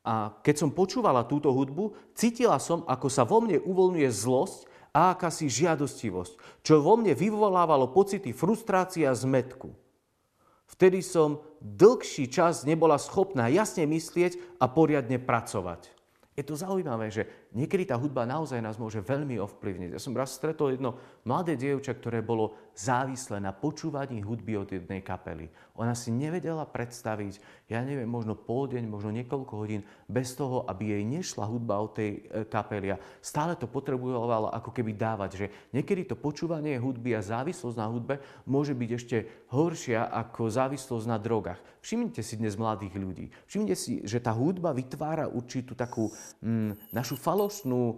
a 0.00 0.32
keď 0.40 0.54
som 0.64 0.70
počúvala 0.72 1.28
túto 1.28 1.52
hudbu, 1.52 1.92
cítila 2.16 2.56
som, 2.56 2.84
ako 2.88 3.08
sa 3.12 3.28
vo 3.28 3.44
mne 3.44 3.60
uvoľňuje 3.60 4.08
zlosť 4.08 4.58
a 4.96 5.12
akási 5.12 5.46
žiadostivosť, 5.46 6.64
čo 6.64 6.80
vo 6.80 6.96
mne 6.96 7.12
vyvolávalo 7.12 7.92
pocity 7.92 8.32
frustrácie 8.32 9.04
a 9.04 9.12
zmetku. 9.12 9.70
Vtedy 10.70 11.04
som 11.04 11.44
dlhší 11.60 12.32
čas 12.32 12.64
nebola 12.64 12.96
schopná 12.96 13.52
jasne 13.52 13.84
myslieť 13.84 14.56
a 14.56 14.70
poriadne 14.70 15.20
pracovať. 15.20 15.92
Je 16.38 16.46
to 16.46 16.56
zaujímavé, 16.56 17.12
že 17.12 17.28
niekedy 17.52 17.84
tá 17.84 18.00
hudba 18.00 18.24
naozaj 18.24 18.64
nás 18.64 18.80
môže 18.80 19.04
veľmi 19.04 19.36
ovplyvniť. 19.36 19.92
Ja 19.92 20.00
som 20.00 20.16
raz 20.16 20.32
stretol 20.32 20.72
jedno 20.72 20.96
mladé 21.28 21.58
dievča, 21.58 21.92
ktoré 21.92 22.24
bolo 22.24 22.56
závislé 22.80 23.44
na 23.44 23.52
počúvaní 23.52 24.24
hudby 24.24 24.56
od 24.56 24.72
jednej 24.72 25.04
kapely. 25.04 25.52
Ona 25.76 25.92
si 25.92 26.08
nevedela 26.08 26.64
predstaviť, 26.64 27.40
ja 27.68 27.84
neviem, 27.84 28.08
možno 28.08 28.32
pol 28.32 28.68
deň, 28.68 28.84
možno 28.88 29.12
niekoľko 29.12 29.52
hodín 29.56 29.84
bez 30.08 30.32
toho, 30.32 30.64
aby 30.64 30.96
jej 30.96 31.04
nešla 31.04 31.44
hudba 31.44 31.80
od 31.80 31.92
tej 31.96 32.10
e, 32.24 32.44
kapely. 32.48 32.96
A 32.96 33.00
stále 33.20 33.56
to 33.56 33.68
potrebovala 33.68 34.52
ako 34.56 34.72
keby 34.72 34.96
dávať, 34.96 35.30
že 35.36 35.46
niekedy 35.76 36.08
to 36.08 36.16
počúvanie 36.16 36.80
hudby 36.80 37.16
a 37.16 37.24
závislosť 37.24 37.76
na 37.76 37.86
hudbe 37.88 38.14
môže 38.48 38.72
byť 38.72 38.90
ešte 38.96 39.16
horšia 39.52 40.08
ako 40.08 40.48
závislosť 40.48 41.06
na 41.08 41.16
drogách. 41.20 41.60
Všimnite 41.80 42.20
si 42.20 42.36
dnes 42.36 42.60
mladých 42.60 42.96
ľudí. 42.96 43.32
Všimnite 43.48 43.76
si, 43.76 44.04
že 44.04 44.20
tá 44.20 44.36
hudba 44.36 44.76
vytvára 44.76 45.32
určitú 45.32 45.72
takú 45.72 46.12
mm, 46.44 46.92
našu 46.92 47.16
falošnú 47.16 47.96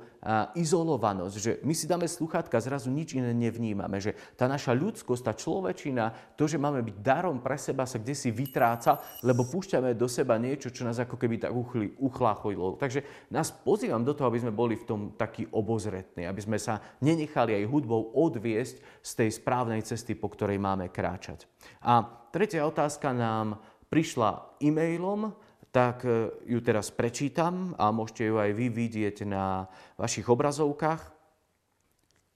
izolovanosť, 0.55 1.35
že 1.35 1.53
my 1.67 1.75
si 1.75 1.91
dáme 1.91 2.07
sluchátka, 2.07 2.63
zrazu 2.63 2.95
nič 2.95 3.19
iné 3.19 3.35
nevnímame, 3.35 3.99
že 3.99 4.15
tá 4.39 4.47
naša 4.47 4.72
ľudskosť, 4.73 5.23
tá 5.23 5.33
človečina, 5.37 6.35
to, 6.37 6.49
že 6.49 6.61
máme 6.61 6.83
byť 6.83 6.97
darom 7.01 7.41
pre 7.41 7.57
seba, 7.57 7.89
sa 7.89 8.01
kde 8.01 8.17
si 8.17 8.35
vytráca, 8.35 8.99
lebo 9.23 9.45
púšťame 9.47 9.95
do 9.95 10.11
seba 10.11 10.37
niečo, 10.37 10.73
čo 10.73 10.83
nás 10.83 10.99
ako 10.99 11.17
keby 11.17 11.47
tak 11.47 11.53
uchli, 11.53 11.95
uchláchojilo. 11.97 12.81
Takže 12.81 13.31
nás 13.33 13.53
pozývam 13.53 14.03
do 14.03 14.17
toho, 14.17 14.29
aby 14.33 14.43
sme 14.43 14.53
boli 14.53 14.75
v 14.77 14.89
tom 14.89 15.01
takí 15.15 15.47
obozretní, 15.53 16.27
aby 16.27 16.41
sme 16.41 16.59
sa 16.59 16.81
nenechali 17.01 17.57
aj 17.57 17.71
hudbou 17.71 18.13
odviesť 18.17 19.05
z 19.05 19.11
tej 19.17 19.31
správnej 19.33 19.85
cesty, 19.85 20.17
po 20.19 20.33
ktorej 20.33 20.59
máme 20.59 20.91
kráčať. 20.91 21.47
A 21.85 22.05
tretia 22.33 22.67
otázka 22.67 23.15
nám 23.15 23.61
prišla 23.93 24.59
e-mailom 24.65 25.37
tak 25.73 26.05
e, 26.05 26.29
ju 26.53 26.61
teraz 26.61 26.93
prečítam 26.93 27.73
a 27.81 27.89
môžete 27.89 28.29
ju 28.29 28.37
aj 28.37 28.53
vy 28.53 28.69
vidieť 28.69 29.25
na 29.25 29.67
vašich 29.97 30.29
obrazovkách. 30.29 31.22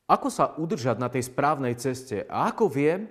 Ako 0.06 0.30
sa 0.30 0.54
udržať 0.54 1.02
na 1.02 1.10
tej 1.10 1.26
správnej 1.26 1.74
ceste 1.74 2.22
a 2.30 2.46
ako 2.54 2.70
viem, 2.70 3.10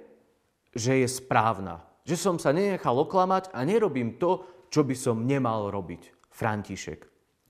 že 0.71 1.03
je 1.03 1.07
správna? 1.11 1.83
Že 2.07 2.15
som 2.15 2.35
sa 2.39 2.55
nenechal 2.55 2.95
oklamať 2.95 3.51
a 3.51 3.67
nerobím 3.67 4.15
to, 4.15 4.47
čo 4.71 4.87
by 4.87 4.95
som 4.95 5.27
nemal 5.27 5.67
robiť. 5.67 6.31
František. 6.31 6.99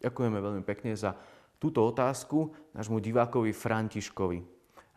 Ďakujeme 0.01 0.37
veľmi 0.37 0.63
pekne 0.65 0.93
za 0.97 1.13
túto 1.57 1.81
otázku 1.85 2.53
nášmu 2.73 3.01
divákovi 3.01 3.53
Františkovi. 3.53 4.39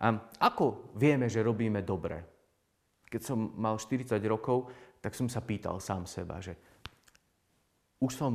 A 0.05 0.17
ako 0.45 0.93
vieme, 0.97 1.29
že 1.29 1.45
robíme 1.45 1.81
dobre? 1.81 2.21
Keď 3.09 3.21
som 3.25 3.57
mal 3.57 3.81
40 3.81 4.21
rokov, 4.29 4.69
tak 5.01 5.17
som 5.17 5.29
sa 5.33 5.41
pýtal 5.41 5.81
sám 5.81 6.05
seba, 6.05 6.41
že 6.45 6.57
už 7.99 8.13
som 8.15 8.33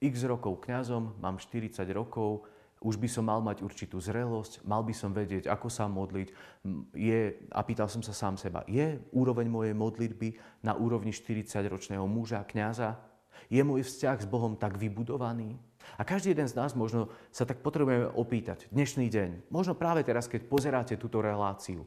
x 0.00 0.22
rokov 0.24 0.60
kňazom, 0.64 1.18
mám 1.18 1.40
40 1.40 1.82
rokov, 1.92 2.46
už 2.80 2.96
by 2.96 3.08
som 3.12 3.28
mal 3.28 3.44
mať 3.44 3.60
určitú 3.60 4.00
zrelosť, 4.00 4.64
mal 4.64 4.80
by 4.80 4.96
som 4.96 5.12
vedieť, 5.12 5.52
ako 5.52 5.68
sa 5.68 5.84
modliť. 5.84 6.28
Je, 6.96 7.36
a 7.52 7.60
pýtal 7.60 7.92
som 7.92 8.00
sa 8.00 8.16
sám 8.16 8.40
seba, 8.40 8.64
je 8.64 8.96
úroveň 9.12 9.52
mojej 9.52 9.76
modlitby 9.76 10.40
na 10.64 10.72
úrovni 10.72 11.12
40-ročného 11.12 12.04
muža, 12.08 12.40
kňaza? 12.48 12.96
Je 13.52 13.60
môj 13.60 13.84
vzťah 13.84 14.24
s 14.24 14.26
Bohom 14.28 14.56
tak 14.56 14.80
vybudovaný? 14.80 15.60
A 16.00 16.08
každý 16.08 16.32
jeden 16.32 16.48
z 16.48 16.56
nás 16.56 16.72
možno 16.72 17.12
sa 17.28 17.44
tak 17.44 17.60
potrebujeme 17.60 18.08
opýtať 18.16 18.68
dnešný 18.72 19.12
deň, 19.12 19.52
možno 19.52 19.76
práve 19.76 20.00
teraz, 20.00 20.28
keď 20.28 20.48
pozeráte 20.48 20.94
túto 20.96 21.20
reláciu. 21.20 21.84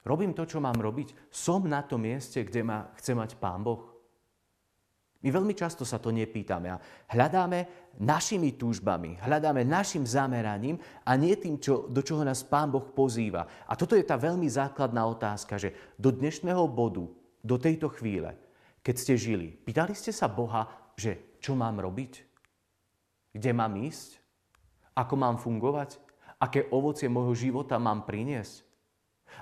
Robím 0.00 0.32
to, 0.32 0.48
čo 0.48 0.64
mám 0.64 0.80
robiť? 0.80 1.12
Som 1.28 1.68
na 1.68 1.84
tom 1.84 2.08
mieste, 2.08 2.40
kde 2.40 2.64
ma 2.64 2.88
chce 2.96 3.12
mať 3.12 3.36
Pán 3.36 3.60
Boh? 3.60 3.89
My 5.20 5.28
veľmi 5.28 5.52
často 5.52 5.84
sa 5.84 6.00
to 6.00 6.08
nepýtame 6.08 6.72
a 6.72 6.80
hľadáme 7.12 7.92
našimi 8.00 8.56
túžbami, 8.56 9.20
hľadáme 9.20 9.68
našim 9.68 10.08
zameraním 10.08 10.80
a 11.04 11.12
nie 11.20 11.36
tým, 11.36 11.60
čo, 11.60 11.84
do 11.92 12.00
čoho 12.00 12.24
nás 12.24 12.40
Pán 12.40 12.72
Boh 12.72 12.88
pozýva. 12.88 13.44
A 13.68 13.76
toto 13.76 13.92
je 13.92 14.04
tá 14.04 14.16
veľmi 14.16 14.48
základná 14.48 15.04
otázka, 15.04 15.60
že 15.60 15.76
do 16.00 16.08
dnešného 16.08 16.64
bodu, 16.72 17.04
do 17.44 17.56
tejto 17.60 17.92
chvíle, 17.92 18.32
keď 18.80 18.94
ste 18.96 19.14
žili, 19.20 19.52
pýtali 19.60 19.92
ste 19.92 20.08
sa 20.08 20.24
Boha, 20.24 20.72
že 20.96 21.36
čo 21.36 21.52
mám 21.52 21.76
robiť? 21.76 22.12
Kde 23.36 23.50
mám 23.52 23.76
ísť? 23.76 24.16
Ako 24.96 25.20
mám 25.20 25.36
fungovať? 25.36 26.00
Aké 26.40 26.64
ovocie 26.72 27.12
môjho 27.12 27.36
života 27.36 27.76
mám 27.76 28.08
priniesť? 28.08 28.69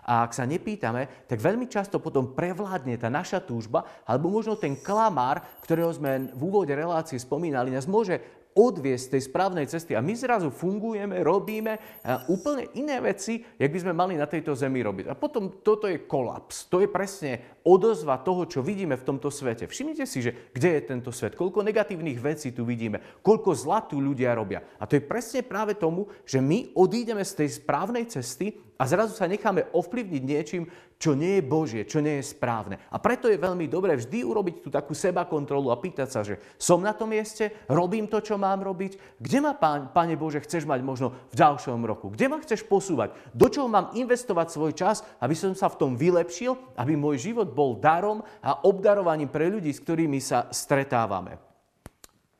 A 0.08 0.24
ak 0.24 0.32
sa 0.32 0.48
nepýtame, 0.48 1.28
tak 1.28 1.42
veľmi 1.42 1.68
často 1.68 2.00
potom 2.00 2.32
prevládne 2.32 2.96
tá 2.96 3.12
naša 3.12 3.44
túžba, 3.44 3.84
alebo 4.08 4.32
možno 4.32 4.56
ten 4.56 4.76
klamár, 4.78 5.44
ktorého 5.60 5.92
sme 5.92 6.32
v 6.32 6.40
úvode 6.40 6.72
relácie 6.72 7.20
spomínali, 7.20 7.68
nás 7.72 7.84
môže 7.84 8.20
odviesť 8.58 9.14
tej 9.14 9.22
správnej 9.30 9.70
cesty. 9.70 9.94
A 9.94 10.02
my 10.02 10.18
zrazu 10.18 10.50
fungujeme, 10.50 11.22
robíme 11.22 11.78
úplne 12.26 12.66
iné 12.74 12.98
veci, 12.98 13.38
jak 13.54 13.70
by 13.70 13.78
sme 13.86 13.94
mali 13.94 14.18
na 14.18 14.26
tejto 14.26 14.50
zemi 14.58 14.82
robiť. 14.82 15.06
A 15.06 15.14
potom 15.14 15.62
toto 15.62 15.86
je 15.86 16.02
kolaps. 16.02 16.66
To 16.66 16.82
je 16.82 16.90
presne 16.90 17.62
odozva 17.62 18.18
toho, 18.18 18.50
čo 18.50 18.58
vidíme 18.58 18.98
v 18.98 19.06
tomto 19.06 19.30
svete. 19.30 19.70
Všimnite 19.70 20.02
si, 20.10 20.26
že 20.26 20.50
kde 20.50 20.74
je 20.74 20.82
tento 20.90 21.14
svet, 21.14 21.38
koľko 21.38 21.62
negatívnych 21.62 22.18
vecí 22.18 22.50
tu 22.50 22.66
vidíme, 22.66 22.98
koľko 23.22 23.54
zla 23.54 23.78
tu 23.86 24.02
ľudia 24.02 24.34
robia. 24.34 24.66
A 24.82 24.90
to 24.90 24.98
je 24.98 25.06
presne 25.06 25.46
práve 25.46 25.78
tomu, 25.78 26.10
že 26.26 26.42
my 26.42 26.74
odídeme 26.74 27.22
z 27.22 27.46
tej 27.46 27.62
správnej 27.62 28.10
cesty 28.10 28.58
a 28.78 28.86
zrazu 28.86 29.10
sa 29.10 29.26
necháme 29.26 29.66
ovplyvniť 29.74 30.22
niečím, 30.22 30.70
čo 31.02 31.18
nie 31.18 31.42
je 31.42 31.42
Božie, 31.42 31.82
čo 31.82 31.98
nie 31.98 32.22
je 32.22 32.30
správne. 32.30 32.78
A 32.94 33.02
preto 33.02 33.26
je 33.26 33.34
veľmi 33.34 33.66
dobré 33.66 33.98
vždy 33.98 34.22
urobiť 34.22 34.62
tú 34.62 34.68
takú 34.70 34.94
seba 34.94 35.26
kontrolu 35.26 35.74
a 35.74 35.78
pýtať 35.82 36.08
sa, 36.10 36.22
že 36.22 36.38
som 36.54 36.78
na 36.78 36.94
tom 36.94 37.10
mieste, 37.10 37.50
robím 37.66 38.06
to, 38.06 38.22
čo 38.22 38.38
mám 38.38 38.62
robiť, 38.62 39.18
kde 39.18 39.38
ma, 39.42 39.58
pán, 39.58 39.90
Pane 39.90 40.14
Bože, 40.14 40.38
chceš 40.46 40.62
mať 40.62 40.86
možno 40.86 41.10
v 41.30 41.42
ďalšom 41.42 41.82
roku, 41.82 42.14
kde 42.14 42.30
ma 42.30 42.38
chceš 42.38 42.62
posúvať, 42.62 43.18
do 43.34 43.50
čoho 43.50 43.66
mám 43.66 43.90
investovať 43.98 44.46
svoj 44.46 44.72
čas, 44.78 45.02
aby 45.18 45.34
som 45.34 45.58
sa 45.58 45.66
v 45.66 45.78
tom 45.82 45.92
vylepšil, 45.98 46.78
aby 46.78 46.94
môj 46.94 47.18
život 47.18 47.50
bol 47.50 47.82
darom 47.82 48.22
a 48.38 48.62
obdarovaním 48.62 49.26
pre 49.26 49.50
ľudí, 49.50 49.74
s 49.74 49.82
ktorými 49.82 50.22
sa 50.22 50.46
stretávame. 50.54 51.47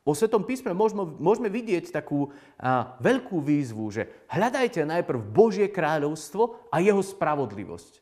Po 0.09 0.17
Svetom 0.17 0.41
písme 0.41 0.73
môžeme, 0.73 1.05
môžeme 1.21 1.53
vidieť 1.53 1.93
takú 1.93 2.33
a, 2.57 2.97
veľkú 2.97 3.45
výzvu, 3.45 3.93
že 3.93 4.09
hľadajte 4.33 4.89
najprv 4.89 5.21
Božie 5.21 5.69
kráľovstvo 5.69 6.73
a 6.73 6.81
jeho 6.81 7.05
spravodlivosť. 7.05 8.01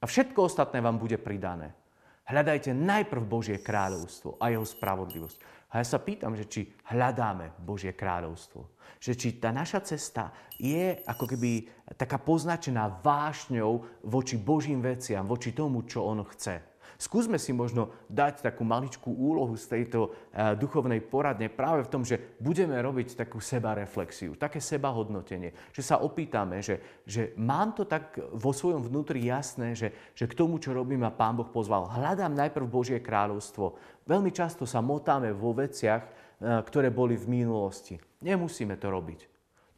A 0.00 0.08
všetko 0.08 0.48
ostatné 0.48 0.80
vám 0.80 0.96
bude 0.96 1.20
pridané. 1.20 1.76
Hľadajte 2.24 2.72
najprv 2.72 3.20
Božie 3.28 3.60
kráľovstvo 3.60 4.40
a 4.40 4.48
jeho 4.48 4.64
spravodlivosť. 4.64 5.68
A 5.76 5.84
ja 5.84 5.84
sa 5.84 6.00
pýtam, 6.00 6.32
že 6.32 6.48
či 6.48 6.72
hľadáme 6.88 7.60
Božie 7.60 7.92
kráľovstvo. 7.92 8.72
Že 8.96 9.12
či 9.12 9.28
tá 9.36 9.52
naša 9.52 9.84
cesta 9.84 10.32
je 10.56 11.04
ako 11.04 11.36
keby 11.36 11.68
taká 12.00 12.16
poznačená 12.16 13.04
vášňou 13.04 14.00
voči 14.08 14.40
Božím 14.40 14.80
veciam, 14.80 15.28
voči 15.28 15.52
tomu, 15.52 15.84
čo 15.84 16.00
On 16.00 16.24
chce. 16.24 16.71
Skúsme 17.00 17.40
si 17.40 17.50
možno 17.50 17.90
dať 18.06 18.44
takú 18.44 18.62
maličkú 18.62 19.10
úlohu 19.10 19.56
z 19.56 19.66
tejto 19.68 20.12
uh, 20.12 20.54
duchovnej 20.54 21.00
poradne 21.00 21.48
práve 21.48 21.88
v 21.88 21.92
tom, 21.92 22.02
že 22.04 22.36
budeme 22.38 22.76
robiť 22.76 23.16
takú 23.16 23.40
sebareflexiu, 23.40 24.36
také 24.36 24.60
sebahodnotenie, 24.60 25.72
že 25.72 25.82
sa 25.82 25.98
opýtame, 26.04 26.60
že, 26.60 27.02
že 27.08 27.32
mám 27.40 27.72
to 27.72 27.88
tak 27.88 28.20
vo 28.36 28.52
svojom 28.52 28.84
vnútri 28.84 29.24
jasné, 29.24 29.72
že, 29.72 29.90
že 30.12 30.28
k 30.28 30.36
tomu, 30.36 30.60
čo 30.60 30.76
robím, 30.76 31.02
ma 31.02 31.10
Pán 31.10 31.34
Boh 31.34 31.48
pozval. 31.48 31.88
Hľadám 31.88 32.36
najprv 32.36 32.68
Božie 32.68 33.00
kráľovstvo. 33.00 33.74
Veľmi 34.04 34.30
často 34.30 34.68
sa 34.68 34.84
motáme 34.84 35.32
vo 35.32 35.56
veciach, 35.56 36.02
uh, 36.04 36.60
ktoré 36.60 36.92
boli 36.92 37.16
v 37.16 37.42
minulosti. 37.42 37.96
Nemusíme 38.20 38.76
to 38.76 38.92
robiť. 38.92 39.31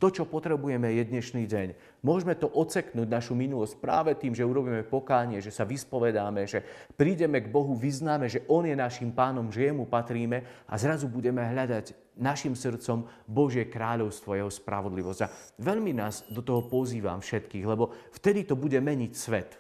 To, 0.05 0.13
čo 0.13 0.29
potrebujeme, 0.29 0.93
je 1.01 1.09
dnešný 1.09 1.49
deň. 1.49 1.69
Môžeme 2.05 2.37
to 2.37 2.53
oceknúť 2.53 3.09
našu 3.09 3.33
minulosť 3.33 3.81
práve 3.81 4.13
tým, 4.13 4.37
že 4.37 4.45
urobíme 4.45 4.85
pokánie, 4.85 5.41
že 5.41 5.49
sa 5.49 5.65
vyspovedáme, 5.65 6.45
že 6.45 6.61
prídeme 6.93 7.41
k 7.41 7.49
Bohu, 7.49 7.73
vyznáme, 7.73 8.29
že 8.29 8.45
On 8.53 8.61
je 8.69 8.77
našim 8.77 9.17
pánom, 9.17 9.49
že 9.49 9.73
jemu 9.73 9.89
patríme 9.89 10.45
a 10.69 10.77
zrazu 10.77 11.09
budeme 11.09 11.41
hľadať 11.41 11.97
našim 12.21 12.53
srdcom 12.53 13.09
Božie 13.25 13.65
kráľovstvo, 13.65 14.37
jeho 14.37 14.53
spravodlivosť. 14.53 15.21
A 15.25 15.33
veľmi 15.65 15.97
nás 15.97 16.29
do 16.29 16.45
toho 16.45 16.69
pozývam 16.69 17.25
všetkých, 17.25 17.65
lebo 17.65 17.97
vtedy 18.13 18.45
to 18.45 18.61
bude 18.61 18.77
meniť 18.77 19.13
svet. 19.17 19.57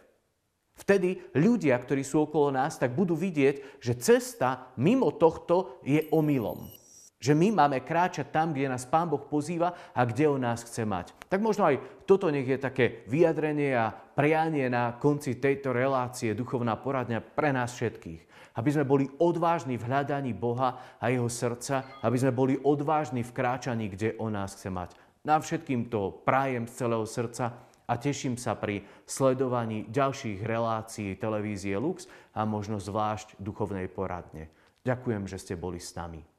Vtedy 0.76 1.24
ľudia, 1.40 1.72
ktorí 1.80 2.04
sú 2.04 2.28
okolo 2.28 2.52
nás, 2.52 2.76
tak 2.76 2.92
budú 2.92 3.16
vidieť, 3.16 3.80
že 3.80 3.96
cesta 3.96 4.76
mimo 4.76 5.08
tohto 5.08 5.80
je 5.88 6.04
omylom. 6.12 6.83
Že 7.24 7.32
my 7.40 7.56
máme 7.56 7.80
kráčať 7.80 8.28
tam, 8.28 8.52
kde 8.52 8.68
nás 8.68 8.84
Pán 8.84 9.08
Boh 9.08 9.24
pozýva 9.24 9.72
a 9.96 10.04
kde 10.04 10.28
On 10.28 10.36
nás 10.36 10.60
chce 10.60 10.84
mať. 10.84 11.16
Tak 11.32 11.40
možno 11.40 11.64
aj 11.64 12.04
toto 12.04 12.28
nech 12.28 12.44
je 12.44 12.60
také 12.60 13.00
vyjadrenie 13.08 13.72
a 13.72 13.96
prianie 13.96 14.68
na 14.68 14.92
konci 15.00 15.40
tejto 15.40 15.72
relácie 15.72 16.36
Duchovná 16.36 16.76
poradňa 16.76 17.24
pre 17.24 17.48
nás 17.48 17.72
všetkých. 17.72 18.52
Aby 18.60 18.68
sme 18.76 18.84
boli 18.84 19.08
odvážni 19.24 19.80
v 19.80 19.88
hľadaní 19.88 20.36
Boha 20.36 21.00
a 21.00 21.08
Jeho 21.08 21.32
srdca, 21.32 22.04
aby 22.04 22.16
sme 22.20 22.36
boli 22.36 22.60
odvážni 22.60 23.24
v 23.24 23.32
kráčaní, 23.32 23.88
kde 23.88 24.20
On 24.20 24.28
nás 24.28 24.52
chce 24.52 24.68
mať. 24.68 24.92
Nám 25.24 25.40
všetkým 25.48 25.88
to 25.88 26.12
prajem 26.28 26.68
z 26.68 26.84
celého 26.84 27.08
srdca 27.08 27.56
a 27.88 27.92
teším 27.96 28.36
sa 28.36 28.52
pri 28.52 28.84
sledovaní 29.08 29.88
ďalších 29.88 30.44
relácií 30.44 31.16
televízie 31.16 31.80
Lux 31.80 32.04
a 32.36 32.44
možno 32.44 32.76
zvlášť 32.76 33.40
duchovnej 33.40 33.88
poradne. 33.88 34.52
Ďakujem, 34.84 35.24
že 35.24 35.40
ste 35.40 35.56
boli 35.56 35.80
s 35.80 35.96
nami. 35.96 36.33